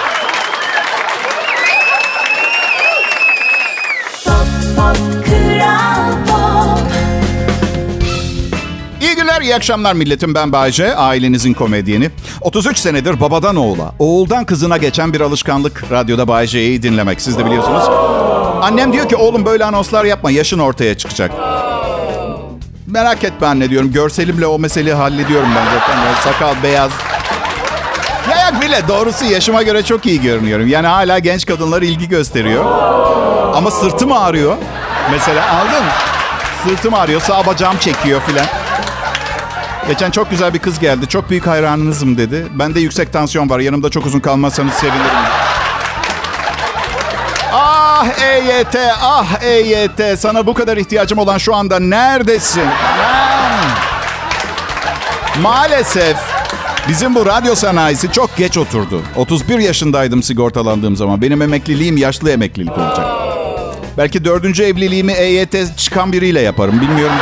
Pop 4.25 4.48
Pop 4.75 5.25
Kral 5.25 6.12
Pop 6.28 6.92
İyi 9.02 9.16
günler, 9.16 9.42
iyi 9.42 9.56
akşamlar 9.56 9.94
milletim. 9.94 10.36
Ben 10.36 10.52
Bayce, 10.52 10.96
ailenizin 10.96 11.54
komedyeni. 11.54 12.10
33 12.42 12.78
senedir 12.78 13.22
babadan 13.22 13.56
oğula, 13.56 13.92
oğuldan 14.00 14.46
kızına 14.46 14.78
geçen 14.78 15.13
bir 15.13 15.22
alışkanlık 15.22 15.92
radyoda 15.92 16.28
Bayce'yi 16.28 16.84
dinlemek. 16.84 17.22
Siz 17.22 17.38
de 17.38 17.46
biliyorsunuz. 17.46 17.84
Annem 18.62 18.94
diyor 18.94 19.10
ki 19.10 19.16
oğlum 19.16 19.46
böyle 19.46 19.66
anonslar 19.66 20.06
yapma, 20.06 20.32
yaşın 20.32 20.60
ortaya 20.60 20.98
çıkacak. 20.98 21.32
Merak 22.94 23.24
etme 23.24 23.48
anne 23.48 23.70
diyorum. 23.70 23.92
Görselimle 23.92 24.48
o 24.48 24.60
meseleyi 24.60 24.96
hallediyorum 24.96 25.50
ben 25.56 25.66
zaten. 25.80 26.04
Böyle 26.06 26.16
sakal 26.16 26.64
beyaz. 26.64 26.92
Ya 28.32 28.50
yok 28.50 28.62
bile 28.62 28.88
doğrusu 28.88 29.26
yaşıma 29.26 29.64
göre 29.64 29.84
çok 29.84 30.06
iyi 30.06 30.22
görünüyorum. 30.22 30.68
Yani 30.68 30.88
hala 30.88 31.20
genç 31.20 31.46
kadınlar 31.46 31.82
ilgi 31.82 32.10
gösteriyor. 32.10 32.66
Ama 33.56 33.72
sırtım 33.72 34.12
ağrıyor. 34.12 34.58
Mesela 35.12 35.46
aldın. 35.60 35.86
Sırtım 36.64 36.94
ağrıyor, 36.94 37.22
sağ 37.22 37.46
bacağım 37.46 37.78
çekiyor 37.78 38.22
filan. 38.22 38.46
Geçen 39.88 40.12
çok 40.12 40.30
güzel 40.30 40.54
bir 40.54 40.60
kız 40.60 40.80
geldi. 40.80 41.08
Çok 41.08 41.30
büyük 41.30 41.48
hayranınızım 41.48 42.18
dedi. 42.18 42.48
Bende 42.52 42.80
yüksek 42.80 43.14
tansiyon 43.14 43.50
var. 43.50 43.60
Yanımda 43.60 43.90
çok 43.90 44.06
uzun 44.06 44.20
kalmazsanız 44.20 44.74
sevinirim. 44.74 45.33
Ah 48.04 48.22
EYT, 48.22 48.76
ah 49.02 49.44
EYT. 49.44 50.20
Sana 50.20 50.48
bu 50.48 50.54
kadar 50.54 50.78
ihtiyacım 50.78 51.20
olan 51.20 51.38
şu 51.38 51.56
anda 51.56 51.80
neredesin? 51.80 52.64
Maalesef 55.42 56.18
bizim 56.88 57.16
bu 57.16 57.26
radyo 57.26 57.56
sanayisi 57.56 58.12
çok 58.12 58.38
geç 58.38 58.58
oturdu. 58.58 59.02
31 59.16 59.60
yaşındaydım 59.60 60.24
sigortalandığım 60.24 60.96
zaman. 60.96 61.22
Benim 61.22 61.42
emekliliğim 61.42 61.98
yaşlı 61.98 62.32
emeklilik 62.32 62.78
olacak. 62.78 63.06
Belki 63.98 64.26
dördüncü 64.26 64.64
evliliğimi 64.64 65.12
EYT 65.12 65.78
çıkan 65.78 66.12
biriyle 66.12 66.42
yaparım. 66.42 66.82
Bilmiyorum. 66.82 67.16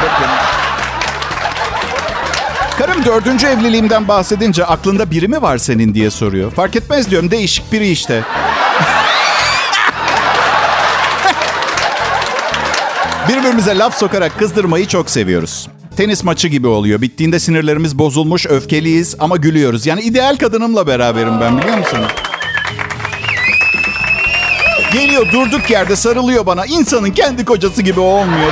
Karım 2.78 3.06
dördüncü 3.06 3.48
evliliğimden 3.48 4.08
bahsedince 4.08 4.66
aklında 4.66 5.12
biri 5.12 5.28
mi 5.28 5.42
var 5.42 5.58
senin 5.58 5.94
diye 5.94 6.10
soruyor. 6.12 6.52
Fark 6.52 6.76
etmez 6.76 7.12
diyorum 7.12 7.32
değişik 7.32 7.72
biri 7.72 7.90
işte. 7.90 8.24
Birbirimize 13.32 13.78
laf 13.78 13.98
sokarak 13.98 14.40
kızdırmayı 14.40 14.88
çok 14.88 15.10
seviyoruz. 15.10 15.68
Tenis 15.98 16.24
maçı 16.24 16.48
gibi 16.48 16.68
oluyor. 16.68 17.02
Bittiğinde 17.02 17.40
sinirlerimiz 17.40 17.98
bozulmuş, 17.98 18.46
öfkeliyiz 18.46 19.16
ama 19.20 19.38
gülüyoruz. 19.38 19.86
Yani 19.86 20.02
ideal 20.02 20.38
kadınımla 20.38 20.88
beraberim 20.88 21.42
ben 21.42 21.58
biliyor 21.58 21.78
musunuz? 21.78 22.08
Geliyor 24.94 25.32
durduk 25.32 25.70
yerde 25.70 25.96
sarılıyor 25.96 26.46
bana. 26.46 26.66
İnsanın 26.66 27.12
kendi 27.12 27.46
kocası 27.46 27.82
gibi 27.82 28.00
olmuyor. 28.00 28.52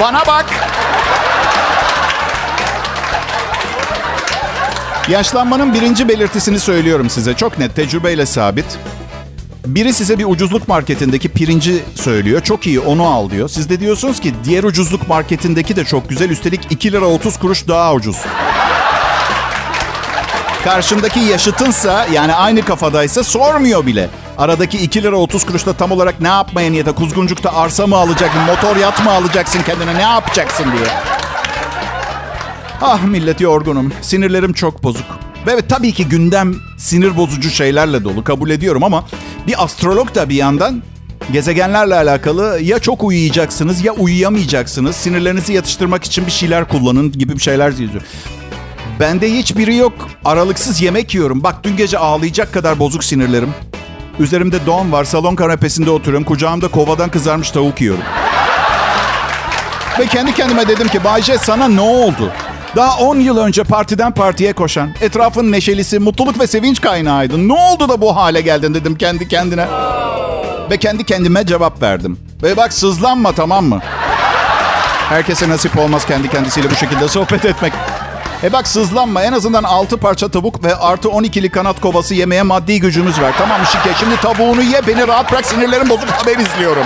Bana 0.00 0.26
bak. 0.26 0.46
Yaşlanmanın 5.08 5.74
birinci 5.74 6.08
belirtisini 6.08 6.60
söylüyorum 6.60 7.10
size. 7.10 7.34
Çok 7.34 7.58
net, 7.58 7.76
tecrübeyle 7.76 8.26
sabit. 8.26 8.66
Biri 9.66 9.92
size 9.92 10.18
bir 10.18 10.24
ucuzluk 10.24 10.68
marketindeki 10.68 11.28
pirinci 11.28 11.82
söylüyor. 11.94 12.40
Çok 12.40 12.66
iyi 12.66 12.80
onu 12.80 13.06
al 13.06 13.30
diyor. 13.30 13.48
Siz 13.48 13.68
de 13.70 13.80
diyorsunuz 13.80 14.20
ki 14.20 14.34
diğer 14.44 14.64
ucuzluk 14.64 15.08
marketindeki 15.08 15.76
de 15.76 15.84
çok 15.84 16.08
güzel. 16.08 16.30
Üstelik 16.30 16.60
2 16.70 16.92
lira 16.92 17.04
30 17.06 17.38
kuruş 17.38 17.68
daha 17.68 17.94
ucuz. 17.94 18.16
Karşındaki 20.64 21.20
yaşıtınsa 21.20 22.06
yani 22.12 22.34
aynı 22.34 22.62
kafadaysa 22.62 23.24
sormuyor 23.24 23.86
bile. 23.86 24.08
Aradaki 24.38 24.78
2 24.78 25.02
lira 25.02 25.16
30 25.16 25.46
kuruşta 25.46 25.72
tam 25.72 25.90
olarak 25.90 26.20
ne 26.20 26.28
yapmaya 26.28 26.70
niyete? 26.70 26.92
Kuzguncuk'ta 26.92 27.54
arsa 27.54 27.86
mı 27.86 27.96
alacaksın, 27.96 28.42
motor 28.42 28.76
yat 28.76 29.04
mı 29.04 29.10
alacaksın 29.10 29.62
kendine, 29.62 29.94
ne 29.94 30.02
yapacaksın 30.02 30.64
diye. 30.72 30.86
Ah 32.80 33.02
millet 33.02 33.40
yorgunum. 33.40 33.92
Sinirlerim 34.02 34.52
çok 34.52 34.82
bozuk. 34.82 35.06
Ve 35.46 35.50
evet 35.52 35.64
tabii 35.68 35.92
ki 35.92 36.08
gündem 36.08 36.54
sinir 36.78 37.16
bozucu 37.16 37.50
şeylerle 37.50 38.04
dolu 38.04 38.24
kabul 38.24 38.50
ediyorum 38.50 38.84
ama 38.84 39.04
bir 39.46 39.64
astrolog 39.64 40.14
da 40.14 40.28
bir 40.28 40.34
yandan 40.34 40.82
gezegenlerle 41.32 41.94
alakalı 41.94 42.60
ya 42.62 42.78
çok 42.78 43.04
uyuyacaksınız 43.04 43.84
ya 43.84 43.92
uyuyamayacaksınız. 43.92 44.96
Sinirlerinizi 44.96 45.52
yatıştırmak 45.52 46.04
için 46.04 46.26
bir 46.26 46.30
şeyler 46.30 46.68
kullanın 46.68 47.12
gibi 47.12 47.32
bir 47.34 47.42
şeyler 47.42 47.68
yazıyor. 47.68 48.02
Bende 49.00 49.32
hiçbiri 49.32 49.76
yok. 49.76 49.92
Aralıksız 50.24 50.82
yemek 50.82 51.14
yiyorum. 51.14 51.42
Bak 51.42 51.54
dün 51.64 51.76
gece 51.76 51.98
ağlayacak 51.98 52.52
kadar 52.52 52.78
bozuk 52.78 53.04
sinirlerim. 53.04 53.50
Üzerimde 54.18 54.66
don 54.66 54.92
var. 54.92 55.04
Salon 55.04 55.34
kanepesinde 55.34 55.90
oturuyorum. 55.90 56.24
Kucağımda 56.24 56.68
kovadan 56.68 57.10
kızarmış 57.10 57.50
tavuk 57.50 57.80
yiyorum. 57.80 58.02
Ve 59.98 60.06
kendi 60.06 60.34
kendime 60.34 60.68
dedim 60.68 60.88
ki 60.88 61.04
Bayce 61.04 61.38
sana 61.38 61.68
ne 61.68 61.80
oldu? 61.80 62.32
Daha 62.76 62.98
10 62.98 63.16
yıl 63.16 63.36
önce 63.38 63.64
partiden 63.64 64.12
partiye 64.12 64.52
koşan, 64.52 64.90
etrafın 65.00 65.52
neşelisi, 65.52 65.98
mutluluk 65.98 66.40
ve 66.40 66.46
sevinç 66.46 66.80
kaynağıydın. 66.80 67.48
Ne 67.48 67.52
oldu 67.52 67.88
da 67.88 68.00
bu 68.00 68.16
hale 68.16 68.40
geldin 68.40 68.74
dedim 68.74 68.94
kendi 68.94 69.28
kendine. 69.28 69.66
Ve 70.70 70.76
kendi 70.76 71.04
kendime 71.04 71.46
cevap 71.46 71.82
verdim. 71.82 72.18
Ve 72.42 72.56
bak 72.56 72.72
sızlanma 72.72 73.32
tamam 73.32 73.64
mı? 73.64 73.80
Herkese 75.08 75.48
nasip 75.48 75.78
olmaz 75.78 76.06
kendi 76.06 76.30
kendisiyle 76.30 76.70
bu 76.70 76.74
şekilde 76.74 77.08
sohbet 77.08 77.44
etmek. 77.44 77.72
E 78.42 78.52
bak 78.52 78.68
sızlanma 78.68 79.22
en 79.22 79.32
azından 79.32 79.62
6 79.64 79.96
parça 79.96 80.28
tavuk 80.28 80.64
ve 80.64 80.76
artı 80.76 81.08
12'li 81.08 81.50
kanat 81.50 81.80
kovası 81.80 82.14
yemeye 82.14 82.42
maddi 82.42 82.80
gücümüz 82.80 83.20
var. 83.20 83.32
Tamam 83.38 83.60
Şike 83.66 83.94
şimdi 84.00 84.16
tavuğunu 84.16 84.62
ye 84.62 84.86
beni 84.86 85.08
rahat 85.08 85.32
bırak 85.32 85.46
sinirlerim 85.46 85.88
bozuk 85.88 86.10
haber 86.10 86.38
izliyorum. 86.38 86.84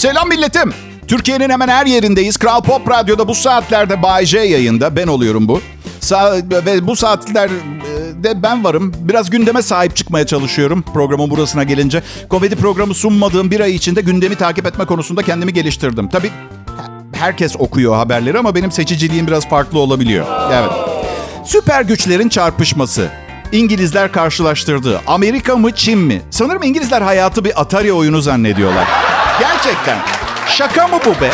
Selam 0.00 0.28
milletim. 0.28 0.74
Türkiye'nin 1.08 1.50
hemen 1.50 1.68
her 1.68 1.86
yerindeyiz. 1.86 2.36
Kral 2.36 2.60
Pop 2.62 2.90
Radyo'da 2.90 3.28
bu 3.28 3.34
saatlerde 3.34 4.02
Bay 4.02 4.26
J 4.26 4.38
yayında. 4.38 4.96
Ben 4.96 5.06
oluyorum 5.06 5.48
bu. 5.48 5.60
Sa- 6.00 6.66
ve 6.66 6.86
bu 6.86 6.96
saatlerde 6.96 8.42
ben 8.42 8.64
varım. 8.64 8.92
Biraz 9.00 9.30
gündeme 9.30 9.62
sahip 9.62 9.96
çıkmaya 9.96 10.26
çalışıyorum 10.26 10.84
programın 10.94 11.30
burasına 11.30 11.62
gelince. 11.62 12.02
Komedi 12.28 12.56
programı 12.56 12.94
sunmadığım 12.94 13.50
bir 13.50 13.60
ay 13.60 13.74
içinde 13.74 14.00
gündemi 14.00 14.34
takip 14.34 14.66
etme 14.66 14.84
konusunda 14.84 15.22
kendimi 15.22 15.52
geliştirdim. 15.52 16.08
Tabii 16.08 16.30
herkes 17.12 17.56
okuyor 17.58 17.94
haberleri 17.94 18.38
ama 18.38 18.54
benim 18.54 18.72
seçiciliğim 18.72 19.26
biraz 19.26 19.48
farklı 19.48 19.78
olabiliyor. 19.78 20.26
Evet. 20.52 20.70
Süper 21.46 21.82
güçlerin 21.82 22.28
çarpışması. 22.28 23.08
İngilizler 23.52 24.12
karşılaştırdı. 24.12 25.00
Amerika 25.06 25.56
mı 25.56 25.74
Çin 25.74 25.98
mi? 25.98 26.22
Sanırım 26.30 26.62
İngilizler 26.62 27.02
hayatı 27.02 27.44
bir 27.44 27.60
Atari 27.60 27.92
oyunu 27.92 28.20
zannediyorlar. 28.20 28.88
Gerçekten. 29.40 29.98
Şaka 30.46 30.88
mı 30.88 30.98
bu 31.06 31.10
be? 31.20 31.30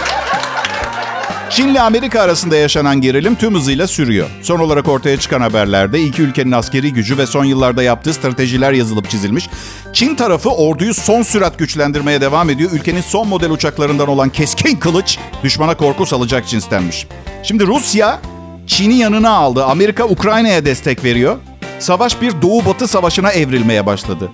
Çin 1.50 1.68
ile 1.68 1.80
Amerika 1.80 2.20
arasında 2.20 2.56
yaşanan 2.56 3.00
gerilim 3.00 3.34
tüm 3.34 3.54
hızıyla 3.54 3.86
sürüyor. 3.86 4.28
Son 4.42 4.60
olarak 4.60 4.88
ortaya 4.88 5.16
çıkan 5.16 5.40
haberlerde 5.40 6.02
iki 6.02 6.22
ülkenin 6.22 6.52
askeri 6.52 6.92
gücü 6.92 7.18
ve 7.18 7.26
son 7.26 7.44
yıllarda 7.44 7.82
yaptığı 7.82 8.14
stratejiler 8.14 8.72
yazılıp 8.72 9.10
çizilmiş. 9.10 9.48
Çin 9.92 10.14
tarafı 10.14 10.50
orduyu 10.50 10.94
son 10.94 11.22
sürat 11.22 11.58
güçlendirmeye 11.58 12.20
devam 12.20 12.50
ediyor. 12.50 12.70
Ülkenin 12.72 13.00
son 13.00 13.28
model 13.28 13.50
uçaklarından 13.50 14.08
olan 14.08 14.28
keskin 14.28 14.76
kılıç 14.76 15.18
düşmana 15.44 15.76
korku 15.76 16.06
salacak 16.06 16.48
cinstenmiş. 16.48 17.06
Şimdi 17.42 17.66
Rusya 17.66 18.20
Çin'i 18.66 18.94
yanına 18.94 19.30
aldı. 19.30 19.64
Amerika 19.64 20.04
Ukrayna'ya 20.04 20.64
destek 20.64 21.04
veriyor. 21.04 21.36
Savaş 21.78 22.22
bir 22.22 22.42
Doğu-Batı 22.42 22.88
savaşına 22.88 23.30
evrilmeye 23.30 23.86
başladı. 23.86 24.30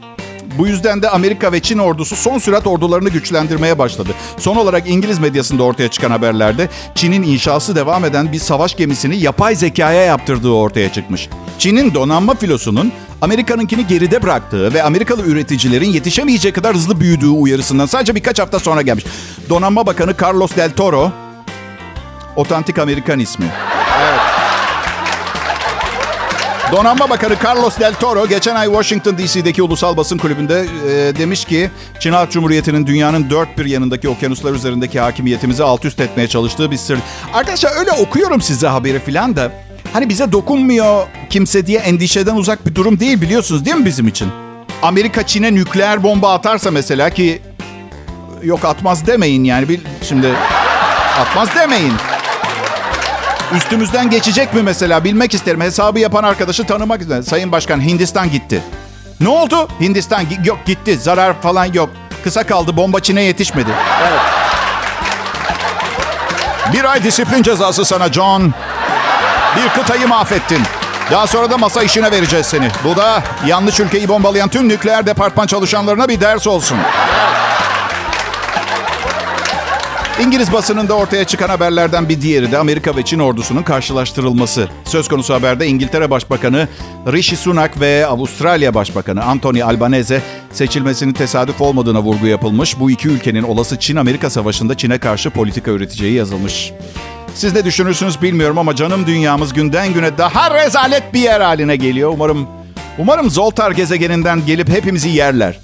Bu 0.59 0.67
yüzden 0.67 1.03
de 1.03 1.11
Amerika 1.11 1.53
ve 1.53 1.61
Çin 1.61 1.79
ordusu 1.79 2.17
son 2.17 2.39
sürat 2.39 2.67
ordularını 2.67 3.09
güçlendirmeye 3.09 3.79
başladı. 3.79 4.11
Son 4.39 4.57
olarak 4.57 4.91
İngiliz 4.91 5.19
medyasında 5.19 5.63
ortaya 5.63 5.89
çıkan 5.89 6.11
haberlerde 6.11 6.69
Çin'in 6.95 7.23
inşası 7.23 7.77
devam 7.77 8.05
eden 8.05 8.33
bir 8.33 8.39
savaş 8.39 8.77
gemisini 8.77 9.17
yapay 9.17 9.55
zekaya 9.57 10.03
yaptırdığı 10.03 10.51
ortaya 10.51 10.93
çıkmış. 10.93 11.29
Çin'in 11.59 11.95
donanma 11.95 12.35
filosunun 12.35 12.93
Amerika'nınkini 13.21 13.87
geride 13.87 14.23
bıraktığı 14.23 14.75
ve 14.75 14.83
Amerikalı 14.83 15.23
üreticilerin 15.23 15.91
yetişemeyecek 15.91 16.55
kadar 16.55 16.75
hızlı 16.75 17.01
büyüdüğü 17.01 17.29
uyarısından 17.29 17.87
sadece 17.87 18.15
birkaç 18.15 18.39
hafta 18.39 18.59
sonra 18.59 18.83
gelmiş. 18.83 19.05
Donanma 19.49 19.87
Bakanı 19.87 20.15
Carlos 20.23 20.57
Del 20.57 20.71
Toro, 20.71 21.13
otantik 22.37 22.79
Amerikan 22.79 23.19
ismi. 23.19 23.47
Donanma 26.73 27.11
Bakanı 27.11 27.37
Carlos 27.45 27.79
Del 27.79 27.95
Toro 27.95 28.27
geçen 28.27 28.55
ay 28.55 28.67
Washington 28.67 29.19
DC'deki 29.19 29.63
Ulusal 29.63 29.97
Basın 29.97 30.19
Kulübü'nde 30.19 30.61
e, 30.61 31.17
demiş 31.17 31.45
ki 31.45 31.71
Çin 32.01 32.13
Halk 32.13 32.31
Cumhuriyeti'nin 32.31 32.87
dünyanın 32.87 33.31
dört 33.31 33.59
bir 33.59 33.65
yanındaki 33.65 34.09
okyanuslar 34.09 34.53
üzerindeki 34.53 35.01
hakimiyetimizi 35.01 35.65
alt 35.65 35.85
üst 35.85 36.01
etmeye 36.01 36.29
çalıştığı 36.29 36.71
bir 36.71 36.77
sır. 36.77 36.99
Arkadaşlar 37.35 37.77
öyle 37.79 37.93
okuyorum 37.93 38.41
size 38.41 38.67
haberi 38.67 38.99
filan 38.99 39.37
da 39.37 39.53
hani 39.93 40.09
bize 40.09 40.33
dokunmuyor 40.33 41.07
kimse 41.31 41.67
diye 41.67 41.79
endişeden 41.79 42.37
uzak 42.37 42.67
bir 42.67 42.75
durum 42.75 43.01
değil 43.01 43.21
biliyorsunuz 43.21 43.65
değil 43.65 43.77
mi 43.77 43.85
bizim 43.85 44.09
için? 44.09 44.29
Amerika 44.83 45.27
Çin'e 45.27 45.55
nükleer 45.55 46.03
bomba 46.03 46.35
atarsa 46.35 46.71
mesela 46.71 47.11
ki 47.11 47.43
yok 48.43 48.65
atmaz 48.65 49.07
demeyin 49.07 49.45
yani 49.45 49.69
bil, 49.69 49.81
şimdi 50.03 50.29
atmaz 51.21 51.49
demeyin. 51.57 51.93
Üstümüzden 53.57 54.11
geçecek 54.11 54.55
mi 54.55 54.63
mesela 54.63 55.05
bilmek 55.05 55.35
isterim. 55.35 55.61
Hesabı 55.61 55.99
yapan 56.01 56.23
arkadaşı 56.25 56.65
tanımak 56.65 57.01
isterim. 57.01 57.23
Sayın 57.23 57.53
Başkan 57.53 57.81
Hindistan 57.81 58.31
gitti. 58.31 58.63
Ne 59.21 59.29
oldu? 59.29 59.69
Hindistan 59.81 60.25
yok 60.45 60.59
gitti. 60.67 60.99
Zarar 60.99 61.43
falan 61.43 61.65
yok. 61.65 61.91
Kısa 62.25 62.47
kaldı. 62.47 62.77
Bomba 62.77 63.01
Çin'e 63.01 63.23
yetişmedi. 63.23 63.71
Evet. 64.03 64.21
Bir 66.73 66.85
ay 66.85 67.05
disiplin 67.05 67.43
cezası 67.43 67.85
sana 67.85 68.13
John. 68.13 68.55
Bir 69.57 69.81
kıtayı 69.81 70.09
mahvettin. 70.09 70.63
Daha 71.11 71.27
sonra 71.27 71.51
da 71.51 71.59
masa 71.59 71.83
işine 71.83 72.11
vereceğiz 72.11 72.47
seni. 72.47 72.69
Bu 72.85 72.97
da 72.97 73.23
yanlış 73.47 73.81
ülkeyi 73.81 74.09
bombalayan 74.09 74.49
tüm 74.49 74.69
nükleer 74.69 75.07
departman 75.07 75.47
çalışanlarına 75.47 76.09
bir 76.09 76.21
ders 76.21 76.47
olsun. 76.47 76.79
İngiliz 80.21 80.53
basınında 80.53 80.95
ortaya 80.95 81.25
çıkan 81.25 81.49
haberlerden 81.49 82.09
bir 82.09 82.21
diğeri 82.21 82.53
de 82.53 82.59
Amerika 82.59 82.97
ve 82.97 83.03
Çin 83.05 83.19
ordusunun 83.19 83.63
karşılaştırılması. 83.63 84.69
Söz 84.85 85.09
konusu 85.09 85.35
haberde 85.35 85.67
İngiltere 85.67 86.11
Başbakanı 86.11 86.69
Rishi 87.13 87.37
Sunak 87.37 87.81
ve 87.81 88.07
Avustralya 88.07 88.75
Başbakanı 88.75 89.25
Anthony 89.25 89.63
Albanese 89.63 90.23
seçilmesinin 90.53 91.13
tesadüf 91.13 91.61
olmadığına 91.61 92.03
vurgu 92.03 92.27
yapılmış. 92.27 92.81
Bu 92.81 92.91
iki 92.91 93.09
ülkenin 93.09 93.43
olası 93.43 93.79
Çin-Amerika 93.79 94.31
savaşında 94.31 94.77
Çin'e 94.77 94.99
karşı 94.99 95.31
politika 95.31 95.71
üreteceği 95.71 96.15
yazılmış. 96.15 96.73
Siz 97.35 97.55
ne 97.55 97.65
düşünürsünüz 97.65 98.23
bilmiyorum 98.23 98.59
ama 98.59 98.77
canım 98.77 99.07
dünyamız 99.07 99.53
günden 99.53 99.95
güne 99.95 100.19
daha 100.19 100.65
rezalet 100.65 101.15
bir 101.15 101.21
yer 101.21 101.41
haline 101.41 101.77
geliyor. 101.77 102.11
Umarım 102.15 102.49
umarım 102.99 103.31
Zoltar 103.31 103.71
gezegeninden 103.71 104.47
gelip 104.47 104.69
hepimizi 104.69 105.09
yerler. 105.09 105.59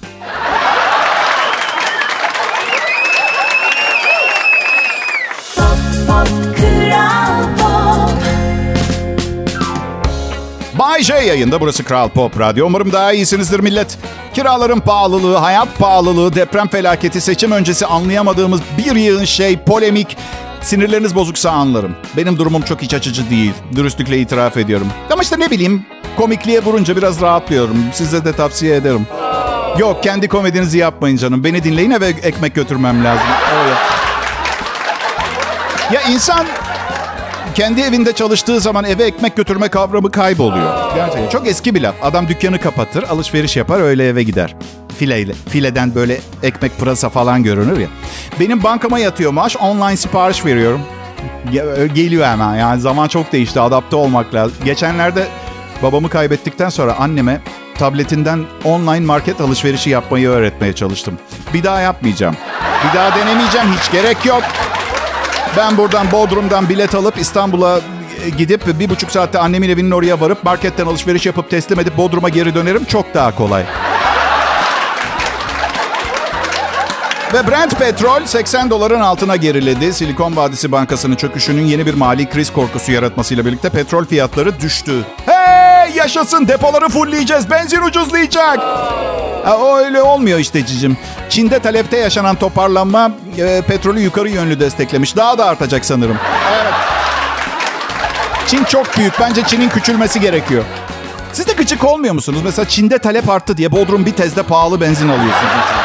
J 11.08 11.14
yayında. 11.14 11.60
Burası 11.60 11.84
Kral 11.84 12.08
Pop 12.08 12.40
Radyo. 12.40 12.66
Umarım 12.66 12.92
daha 12.92 13.12
iyisinizdir 13.12 13.60
millet. 13.60 13.98
Kiraların 14.34 14.80
pahalılığı, 14.80 15.36
hayat 15.36 15.78
pahalılığı, 15.78 16.34
deprem 16.34 16.68
felaketi, 16.68 17.20
seçim 17.20 17.52
öncesi 17.52 17.86
anlayamadığımız 17.86 18.60
bir 18.78 18.96
yığın 18.96 19.24
şey, 19.24 19.58
polemik. 19.58 20.16
Sinirleriniz 20.60 21.14
bozuksa 21.14 21.50
anlarım. 21.50 21.96
Benim 22.16 22.38
durumum 22.38 22.62
çok 22.62 22.82
iç 22.82 22.94
açıcı 22.94 23.30
değil. 23.30 23.52
Dürüstlükle 23.76 24.18
itiraf 24.18 24.56
ediyorum. 24.56 24.86
Ama 25.10 25.22
işte 25.22 25.40
ne 25.40 25.50
bileyim, 25.50 25.86
komikliğe 26.16 26.64
vurunca 26.64 26.96
biraz 26.96 27.20
rahatlıyorum. 27.20 27.76
Size 27.92 28.24
de 28.24 28.32
tavsiye 28.32 28.76
ederim. 28.76 29.06
Yok, 29.78 30.02
kendi 30.02 30.28
komedinizi 30.28 30.78
yapmayın 30.78 31.16
canım. 31.16 31.44
Beni 31.44 31.64
dinleyin 31.64 31.90
eve 31.90 32.06
ekmek 32.06 32.54
götürmem 32.54 33.04
lazım. 33.04 33.26
Öyle. 33.58 33.74
Ya 35.92 36.02
insan 36.02 36.46
kendi 37.58 37.80
evinde 37.80 38.12
çalıştığı 38.12 38.60
zaman 38.60 38.84
eve 38.84 39.04
ekmek 39.04 39.36
götürme 39.36 39.68
kavramı 39.68 40.10
kayboluyor. 40.10 40.94
Gerçekten 40.94 41.28
çok 41.28 41.46
eski 41.46 41.74
bir 41.74 41.80
laf. 41.80 41.94
Adam 42.02 42.28
dükkanı 42.28 42.60
kapatır, 42.60 43.02
alışveriş 43.02 43.56
yapar, 43.56 43.80
öyle 43.80 44.08
eve 44.08 44.22
gider. 44.22 44.56
fileyle, 44.98 45.32
fileden 45.48 45.94
böyle 45.94 46.20
ekmek 46.42 46.78
pırasa 46.78 47.08
falan 47.08 47.42
görünür 47.42 47.78
ya. 47.78 47.88
Benim 48.40 48.62
bankama 48.62 48.98
yatıyor 48.98 49.32
maaş. 49.32 49.56
Online 49.56 49.96
sipariş 49.96 50.44
veriyorum. 50.44 50.80
Geliyor 51.94 52.26
hemen. 52.26 52.54
Yani 52.54 52.80
zaman 52.80 53.08
çok 53.08 53.32
değişti. 53.32 53.60
Adapte 53.60 53.96
olmak 53.96 54.34
lazım. 54.34 54.56
Geçenlerde 54.64 55.26
babamı 55.82 56.08
kaybettikten 56.08 56.68
sonra 56.68 56.96
anneme 56.98 57.40
tabletinden 57.78 58.44
online 58.64 59.06
market 59.06 59.40
alışverişi 59.40 59.90
yapmayı 59.90 60.28
öğretmeye 60.28 60.72
çalıştım. 60.72 61.18
Bir 61.54 61.62
daha 61.64 61.80
yapmayacağım. 61.80 62.36
Bir 62.88 62.98
daha 62.98 63.16
denemeyeceğim. 63.16 63.66
Hiç 63.80 63.90
gerek 63.92 64.26
yok. 64.26 64.42
Ben 65.58 65.76
buradan 65.76 66.12
Bodrum'dan 66.12 66.68
bilet 66.68 66.94
alıp 66.94 67.18
İstanbul'a 67.18 67.80
gidip 68.38 68.80
bir 68.80 68.90
buçuk 68.90 69.10
saatte 69.10 69.38
annemin 69.38 69.68
evinin 69.68 69.90
oraya 69.90 70.20
varıp 70.20 70.44
marketten 70.44 70.86
alışveriş 70.86 71.26
yapıp 71.26 71.50
teslim 71.50 71.80
edip 71.80 71.96
Bodrum'a 71.96 72.28
geri 72.28 72.54
dönerim. 72.54 72.84
Çok 72.84 73.14
daha 73.14 73.34
kolay. 73.34 73.64
Ve 77.34 77.50
Brent 77.50 77.78
petrol 77.78 78.24
80 78.24 78.70
doların 78.70 79.00
altına 79.00 79.36
geriledi. 79.36 79.92
Silikon 79.92 80.36
Vadisi 80.36 80.72
Bankası'nın 80.72 81.16
çöküşünün 81.16 81.64
yeni 81.64 81.86
bir 81.86 81.94
mali 81.94 82.30
kriz 82.30 82.52
korkusu 82.52 82.92
yaratmasıyla 82.92 83.44
birlikte 83.46 83.68
petrol 83.68 84.04
fiyatları 84.04 84.60
düştü. 84.60 85.04
Hey 85.26 85.96
yaşasın 85.96 86.48
depoları 86.48 86.88
fullleyeceğiz. 86.88 87.50
Benzin 87.50 87.82
ucuzlayacak. 87.82 88.58
O 89.54 89.76
öyle 89.76 90.02
olmuyor 90.02 90.38
işte 90.38 90.66
cicim. 90.66 90.96
Çin'de 91.28 91.58
talepte 91.58 91.96
yaşanan 91.96 92.36
toparlanma 92.36 93.10
e, 93.38 93.62
petrolü 93.62 94.00
yukarı 94.00 94.28
yönlü 94.28 94.60
desteklemiş. 94.60 95.16
Daha 95.16 95.38
da 95.38 95.46
artacak 95.46 95.84
sanırım. 95.84 96.18
Evet. 96.52 96.74
Çin 98.46 98.64
çok 98.64 98.96
büyük. 98.96 99.20
Bence 99.20 99.42
Çin'in 99.42 99.68
küçülmesi 99.68 100.20
gerekiyor. 100.20 100.64
Siz 101.32 101.46
de 101.46 101.52
gıcık 101.52 101.84
olmuyor 101.84 102.14
musunuz? 102.14 102.40
Mesela 102.44 102.68
Çin'de 102.68 102.98
talep 102.98 103.28
arttı 103.30 103.56
diye 103.56 103.72
Bodrum 103.72 104.06
bir 104.06 104.12
tezde 104.12 104.42
pahalı 104.42 104.80
benzin 104.80 105.08
alıyorsunuz. 105.08 105.77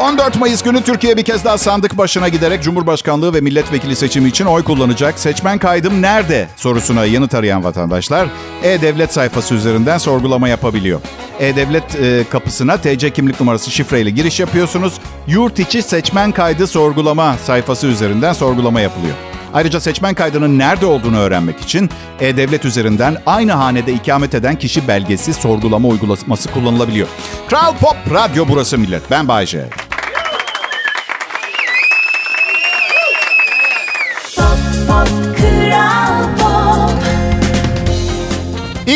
14 0.00 0.36
Mayıs 0.38 0.62
günü 0.62 0.82
Türkiye 0.82 1.16
bir 1.16 1.22
kez 1.22 1.44
daha 1.44 1.58
sandık 1.58 1.98
başına 1.98 2.28
giderek 2.28 2.62
Cumhurbaşkanlığı 2.62 3.34
ve 3.34 3.40
milletvekili 3.40 3.96
seçimi 3.96 4.28
için 4.28 4.44
oy 4.44 4.62
kullanacak. 4.62 5.18
Seçmen 5.18 5.58
kaydım 5.58 6.02
nerede 6.02 6.48
sorusuna 6.56 7.04
yanıt 7.04 7.34
arayan 7.34 7.64
vatandaşlar 7.64 8.28
E-Devlet 8.62 9.12
sayfası 9.12 9.54
üzerinden 9.54 9.98
sorgulama 9.98 10.48
yapabiliyor. 10.48 11.00
E-Devlet 11.40 11.96
e, 11.96 12.24
kapısına 12.30 12.76
TC 12.76 13.10
kimlik 13.10 13.40
numarası 13.40 13.70
şifreyle 13.70 14.10
giriş 14.10 14.40
yapıyorsunuz. 14.40 14.94
Yurt 15.26 15.58
içi 15.58 15.82
seçmen 15.82 16.32
kaydı 16.32 16.66
sorgulama 16.66 17.36
sayfası 17.44 17.86
üzerinden 17.86 18.32
sorgulama 18.32 18.80
yapılıyor. 18.80 19.14
Ayrıca 19.54 19.80
seçmen 19.80 20.14
kaydının 20.14 20.58
nerede 20.58 20.86
olduğunu 20.86 21.18
öğrenmek 21.18 21.60
için 21.60 21.90
E-Devlet 22.20 22.64
üzerinden 22.64 23.16
aynı 23.26 23.52
hanede 23.52 23.92
ikamet 23.92 24.34
eden 24.34 24.58
kişi 24.58 24.88
belgesi 24.88 25.34
sorgulama 25.34 25.88
uygulaması 25.88 26.50
kullanılabiliyor. 26.50 27.08
Kral 27.48 27.74
Pop 27.76 27.96
Radyo 28.10 28.44
burası 28.48 28.78
millet. 28.78 29.02
Ben 29.10 29.28
Bayce. 29.28 29.68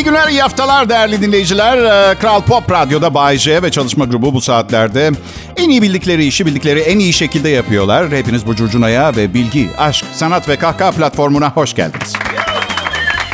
Günler, 0.05 0.27
iyi 0.27 0.41
haftalar 0.41 0.89
değerli 0.89 1.21
dinleyiciler. 1.21 1.77
Ee, 1.77 2.15
Kral 2.15 2.41
Pop 2.41 2.71
Radyo'da 2.71 3.13
Bay 3.13 3.37
J 3.37 3.63
ve 3.63 3.71
çalışma 3.71 4.05
grubu 4.05 4.33
bu 4.33 4.41
saatlerde 4.41 5.11
en 5.57 5.69
iyi 5.69 5.81
bildikleri 5.81 6.25
işi 6.25 6.45
bildikleri 6.45 6.79
en 6.79 6.99
iyi 6.99 7.13
şekilde 7.13 7.49
yapıyorlar. 7.49 8.11
Hepiniz 8.11 8.47
bu 8.47 8.55
curcunaya 8.55 9.15
ve 9.15 9.33
bilgi, 9.33 9.69
aşk, 9.77 10.05
sanat 10.13 10.49
ve 10.49 10.55
kahkaha 10.55 10.91
platformuna 10.91 11.49
hoş 11.49 11.73
geldiniz. 11.73 12.13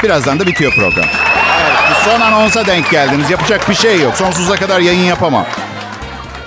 Birazdan 0.03 0.39
da 0.39 0.47
bitiyor 0.47 0.73
program. 0.73 1.05
Evet, 1.61 1.97
son 2.05 2.21
anonsa 2.21 2.67
denk 2.67 2.91
geldiniz. 2.91 3.29
Yapacak 3.29 3.69
bir 3.69 3.75
şey 3.75 4.01
yok. 4.01 4.17
Sonsuza 4.17 4.55
kadar 4.55 4.79
yayın 4.79 5.05
yapamam. 5.05 5.45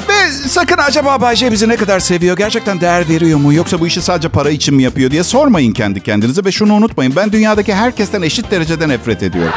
Ve 0.09 0.31
sakın 0.49 0.79
acaba 0.79 1.21
Bay 1.21 1.37
J 1.37 1.53
bizi 1.53 1.69
ne 1.69 1.77
kadar 1.77 2.01
seviyor, 2.01 2.37
gerçekten 2.37 2.81
değer 2.81 3.09
veriyor 3.09 3.39
mu 3.39 3.53
yoksa 3.53 3.81
bu 3.81 3.87
işi 3.87 4.03
sadece 4.03 4.29
para 4.29 4.51
için 4.51 4.75
mi 4.75 4.83
yapıyor 4.83 5.11
diye 5.11 5.25
sormayın 5.25 5.73
kendi 5.73 6.01
kendinize 6.01 6.45
ve 6.45 6.53
şunu 6.53 6.75
unutmayın. 6.75 7.17
Ben 7.17 7.33
dünyadaki 7.33 7.75
herkesten 7.75 8.23
eşit 8.23 8.51
derecede 8.51 8.89
nefret 8.89 9.23
ediyorum. 9.23 9.55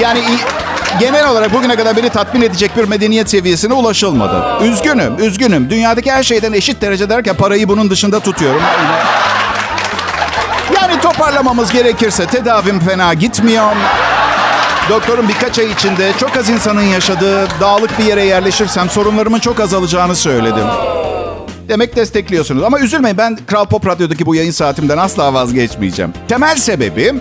Yani 0.00 0.20
genel 1.00 1.28
olarak 1.28 1.54
bugüne 1.54 1.76
kadar 1.76 1.96
beni 1.96 2.08
tatmin 2.08 2.42
edecek 2.42 2.76
bir 2.76 2.84
medeniyet 2.84 3.30
seviyesine 3.30 3.74
ulaşılmadı. 3.74 4.64
Üzgünüm, 4.64 5.18
üzgünüm. 5.18 5.70
Dünyadaki 5.70 6.12
her 6.12 6.22
şeyden 6.22 6.52
eşit 6.52 6.82
derece 6.82 7.08
derken 7.10 7.36
parayı 7.36 7.68
bunun 7.68 7.90
dışında 7.90 8.20
tutuyorum. 8.20 8.62
Yani 10.74 11.00
toparlamamız 11.00 11.72
gerekirse 11.72 12.26
tedavim 12.26 12.80
fena 12.80 13.14
gitmiyor. 13.14 13.72
Doktorum 14.88 15.28
birkaç 15.28 15.58
ay 15.58 15.70
içinde 15.70 16.12
çok 16.20 16.36
az 16.36 16.48
insanın 16.48 16.82
yaşadığı 16.82 17.46
dağlık 17.60 17.98
bir 17.98 18.04
yere 18.04 18.24
yerleşirsem 18.24 18.90
sorunlarımın 18.90 19.38
çok 19.38 19.60
azalacağını 19.60 20.16
söyledim. 20.16 20.66
Demek 21.68 21.96
destekliyorsunuz. 21.96 22.62
Ama 22.62 22.78
üzülmeyin 22.80 23.18
ben 23.18 23.38
Kral 23.46 23.64
Pop 23.64 23.86
Radyo'daki 23.86 24.26
bu 24.26 24.34
yayın 24.34 24.50
saatimden 24.50 24.98
asla 24.98 25.34
vazgeçmeyeceğim. 25.34 26.12
Temel 26.28 26.56
sebebi 26.56 27.14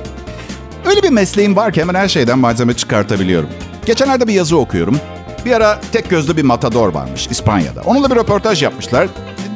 öyle 0.86 1.04
bir 1.04 1.10
mesleğim 1.10 1.56
var 1.56 1.74
ki 1.74 1.82
hemen 1.82 1.96
her 1.96 2.08
şeyden 2.08 2.40
malzeme 2.40 2.74
çıkartabiliyorum. 2.74 3.50
Geçenlerde 3.86 4.28
bir 4.28 4.34
yazı 4.34 4.58
okuyorum. 4.58 5.00
Bir 5.46 5.52
ara 5.52 5.80
tek 5.92 6.10
gözlü 6.10 6.38
bir 6.38 6.44
matador 6.44 6.94
varmış 6.94 7.28
İspanya'da. 7.28 7.82
Onunla 7.82 8.12
bir 8.12 8.16
röportaj 8.16 8.64
yapmışlar. 8.64 9.08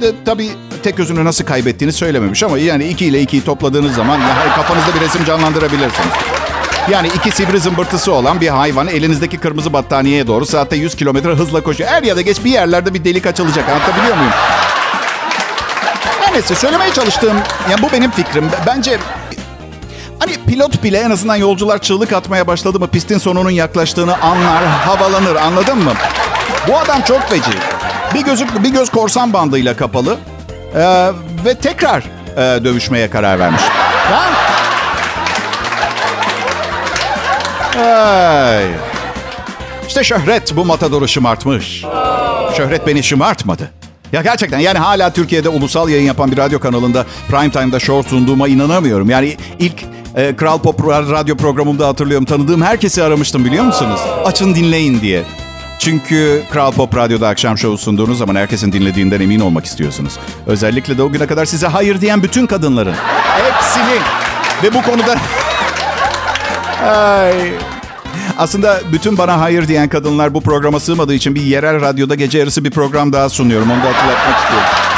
De, 0.01 0.11
tabii 0.25 0.49
tek 0.83 0.97
gözünü 0.97 1.25
nasıl 1.25 1.45
kaybettiğini 1.45 1.93
söylememiş 1.93 2.43
ama 2.43 2.57
yani 2.57 2.87
iki 2.87 3.05
ile 3.05 3.21
ikiyi 3.21 3.43
topladığınız 3.43 3.95
zaman 3.95 4.19
yani 4.19 4.49
kafanızda 4.55 4.95
bir 4.95 4.99
resim 5.05 5.25
canlandırabilirsiniz. 5.25 6.13
Yani 6.91 7.07
iki 7.07 7.31
sivri 7.31 7.59
zımbırtısı 7.59 8.11
olan 8.11 8.41
bir 8.41 8.47
hayvan 8.47 8.87
elinizdeki 8.87 9.37
kırmızı 9.37 9.73
battaniyeye 9.73 10.27
doğru 10.27 10.45
saatte 10.45 10.75
100 10.75 10.95
kilometre 10.95 11.33
hızla 11.33 11.63
koşuyor. 11.63 11.89
Er 11.91 12.03
ya 12.03 12.15
da 12.15 12.21
geç 12.21 12.43
bir 12.45 12.51
yerlerde 12.51 12.93
bir 12.93 13.03
delik 13.03 13.25
açılacak. 13.25 13.69
Anlatabiliyor 13.69 14.17
muyum? 14.17 14.31
Her 16.21 16.33
neyse 16.33 16.55
söylemeye 16.55 16.93
çalıştığım, 16.93 17.37
yani 17.71 17.81
bu 17.81 17.91
benim 17.91 18.11
fikrim. 18.11 18.49
Bence 18.67 18.97
hani 20.19 20.33
pilot 20.47 20.83
bile 20.83 20.97
en 20.97 21.11
azından 21.11 21.35
yolcular 21.35 21.81
çığlık 21.81 22.13
atmaya 22.13 22.47
başladı 22.47 22.79
mı 22.79 22.87
pistin 22.87 23.17
sonunun 23.17 23.51
yaklaştığını 23.51 24.21
anlar, 24.21 24.65
havalanır 24.65 25.35
anladın 25.35 25.77
mı? 25.77 25.93
Bu 26.67 26.77
adam 26.77 27.01
çok 27.01 27.21
feci. 27.21 27.51
Bir 28.13 28.21
gözü 28.21 28.45
bir 28.63 28.69
göz 28.69 28.89
korsan 28.89 29.33
bandıyla 29.33 29.75
kapalı 29.75 30.17
ee, 30.75 31.11
ve 31.45 31.53
tekrar 31.53 32.03
e, 32.37 32.63
dövüşmeye 32.63 33.09
karar 33.09 33.39
vermiş. 33.39 33.61
Tamam. 34.09 34.33
Ay. 37.87 38.65
İşte 39.87 40.03
şöhret 40.03 40.55
bu 40.55 40.65
matadoru 40.65 41.07
şımartmış. 41.07 41.83
Şöhret 42.57 42.87
beni 42.87 43.03
şımartmadı. 43.03 43.71
Ya 44.11 44.21
gerçekten 44.21 44.59
yani 44.59 44.79
hala 44.79 45.13
Türkiye'de 45.13 45.49
ulusal 45.49 45.89
yayın 45.89 46.05
yapan 46.05 46.31
bir 46.31 46.37
radyo 46.37 46.59
kanalında 46.59 47.05
prime 47.29 47.51
time'da 47.51 47.79
show 47.79 48.09
sunduğuma 48.09 48.47
inanamıyorum. 48.47 49.09
Yani 49.09 49.37
ilk 49.59 49.83
e, 50.17 50.35
Kral 50.35 50.57
Pop 50.57 50.87
radyo 50.87 51.37
programımda 51.37 51.87
hatırlıyorum 51.87 52.25
tanıdığım 52.25 52.61
herkesi 52.61 53.03
aramıştım 53.03 53.45
biliyor 53.45 53.63
musunuz? 53.63 53.99
Açın 54.25 54.55
dinleyin 54.55 55.01
diye. 55.01 55.23
Çünkü 55.79 56.43
Kral 56.51 56.71
Pop 56.71 56.95
Radyo'da 56.95 57.27
akşam 57.27 57.57
şovu 57.57 57.77
sunduğunuz 57.77 58.17
zaman 58.17 58.35
herkesin 58.35 58.71
dinlediğinden 58.71 59.21
emin 59.21 59.39
olmak 59.39 59.65
istiyorsunuz. 59.65 60.13
Özellikle 60.45 60.97
de 60.97 61.03
o 61.03 61.11
güne 61.11 61.27
kadar 61.27 61.45
size 61.45 61.67
hayır 61.67 62.01
diyen 62.01 62.23
bütün 62.23 62.45
kadınların. 62.47 62.95
Hepsini. 63.37 63.99
Ve 64.63 64.73
bu 64.73 64.81
konuda... 64.81 65.15
Ay. 66.91 67.51
Aslında 68.37 68.79
bütün 68.91 69.17
bana 69.17 69.41
hayır 69.41 69.67
diyen 69.67 69.89
kadınlar 69.89 70.33
bu 70.33 70.41
programa 70.41 70.79
sığmadığı 70.79 71.13
için 71.13 71.35
bir 71.35 71.41
yerel 71.41 71.81
radyoda 71.81 72.15
gece 72.15 72.39
yarısı 72.39 72.63
bir 72.63 72.71
program 72.71 73.13
daha 73.13 73.29
sunuyorum. 73.29 73.71
Onu 73.71 73.83
da 73.83 73.87
hatırlatmak 73.87 74.39
istiyorum. 74.39 74.96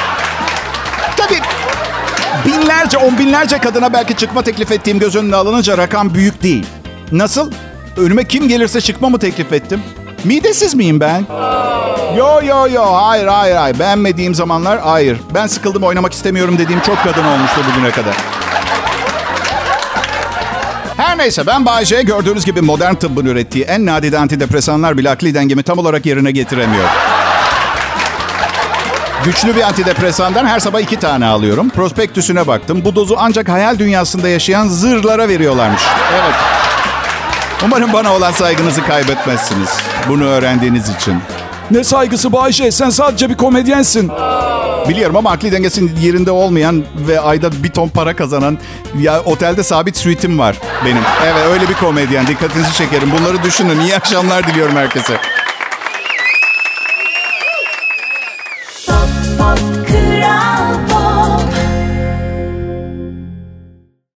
Binlerce, 2.89 3.07
on 3.07 3.17
binlerce 3.17 3.57
kadına 3.57 3.93
belki 3.93 4.15
çıkma 4.15 4.41
teklif 4.41 4.71
ettiğim 4.71 4.99
göz 4.99 5.15
önüne 5.15 5.35
alınınca 5.35 5.77
rakam 5.77 6.13
büyük 6.13 6.43
değil. 6.43 6.65
Nasıl? 7.11 7.51
Önüme 7.97 8.23
kim 8.23 8.47
gelirse 8.47 8.81
çıkma 8.81 9.09
mı 9.09 9.19
teklif 9.19 9.53
ettim? 9.53 9.81
Midesiz 10.23 10.75
miyim 10.75 10.99
ben? 10.99 11.25
Yo 12.17 12.41
yo 12.43 12.67
yo 12.73 12.93
hayır 12.93 13.27
hayır 13.27 13.55
hayır 13.55 13.79
beğenmediğim 13.79 14.35
zamanlar 14.35 14.79
hayır. 14.79 15.17
Ben 15.33 15.47
sıkıldım 15.47 15.83
oynamak 15.83 16.13
istemiyorum 16.13 16.57
dediğim 16.57 16.81
çok 16.81 17.03
kadın 17.03 17.23
olmuştu 17.23 17.61
bugüne 17.71 17.91
kadar. 17.91 18.15
Her 20.97 21.17
neyse 21.17 21.47
ben 21.47 21.65
Bayce 21.65 22.01
gördüğünüz 22.01 22.45
gibi 22.45 22.61
modern 22.61 22.95
tıbbın 22.95 23.25
ürettiği 23.25 23.63
en 23.63 23.85
nadide 23.85 24.17
antidepresanlar 24.17 24.97
bile 24.97 25.09
akli 25.09 25.33
dengemi 25.33 25.63
tam 25.63 25.77
olarak 25.77 26.05
yerine 26.05 26.31
getiremiyor. 26.31 26.85
Güçlü 29.23 29.55
bir 29.55 29.61
antidepresandan 29.61 30.45
her 30.45 30.59
sabah 30.59 30.79
iki 30.79 30.99
tane 30.99 31.25
alıyorum. 31.25 31.69
Prospektüsüne 31.69 32.47
baktım. 32.47 32.81
Bu 32.85 32.95
dozu 32.95 33.15
ancak 33.17 33.49
hayal 33.49 33.79
dünyasında 33.79 34.29
yaşayan 34.29 34.67
zırlara 34.67 35.27
veriyorlarmış. 35.27 35.81
Evet. 36.13 36.35
Umarım 37.65 37.93
bana 37.93 38.15
olan 38.15 38.31
saygınızı 38.31 38.83
kaybetmezsiniz. 38.85 39.69
Bunu 40.09 40.23
öğrendiğiniz 40.23 40.89
için. 40.89 41.15
Ne 41.71 41.83
saygısı 41.83 42.33
Bayşe 42.33 42.71
sen 42.71 42.89
sadece 42.89 43.29
bir 43.29 43.37
komedyensin. 43.37 44.11
Biliyorum 44.89 45.15
ama 45.15 45.31
akli 45.31 45.51
dengesinin 45.51 45.95
yerinde 46.01 46.31
olmayan 46.31 46.83
ve 47.07 47.19
ayda 47.19 47.63
bir 47.63 47.69
ton 47.69 47.89
para 47.89 48.15
kazanan 48.15 48.57
ya 48.99 49.21
otelde 49.21 49.63
sabit 49.63 49.97
suite'im 49.97 50.39
var 50.39 50.55
benim. 50.85 51.03
Evet 51.23 51.45
öyle 51.51 51.69
bir 51.69 51.73
komedyen. 51.73 52.27
Dikkatinizi 52.27 52.73
çekerim. 52.73 53.11
Bunları 53.19 53.43
düşünün. 53.43 53.79
İyi 53.79 53.95
akşamlar 53.95 54.47
diliyorum 54.47 54.75
herkese. 54.75 55.17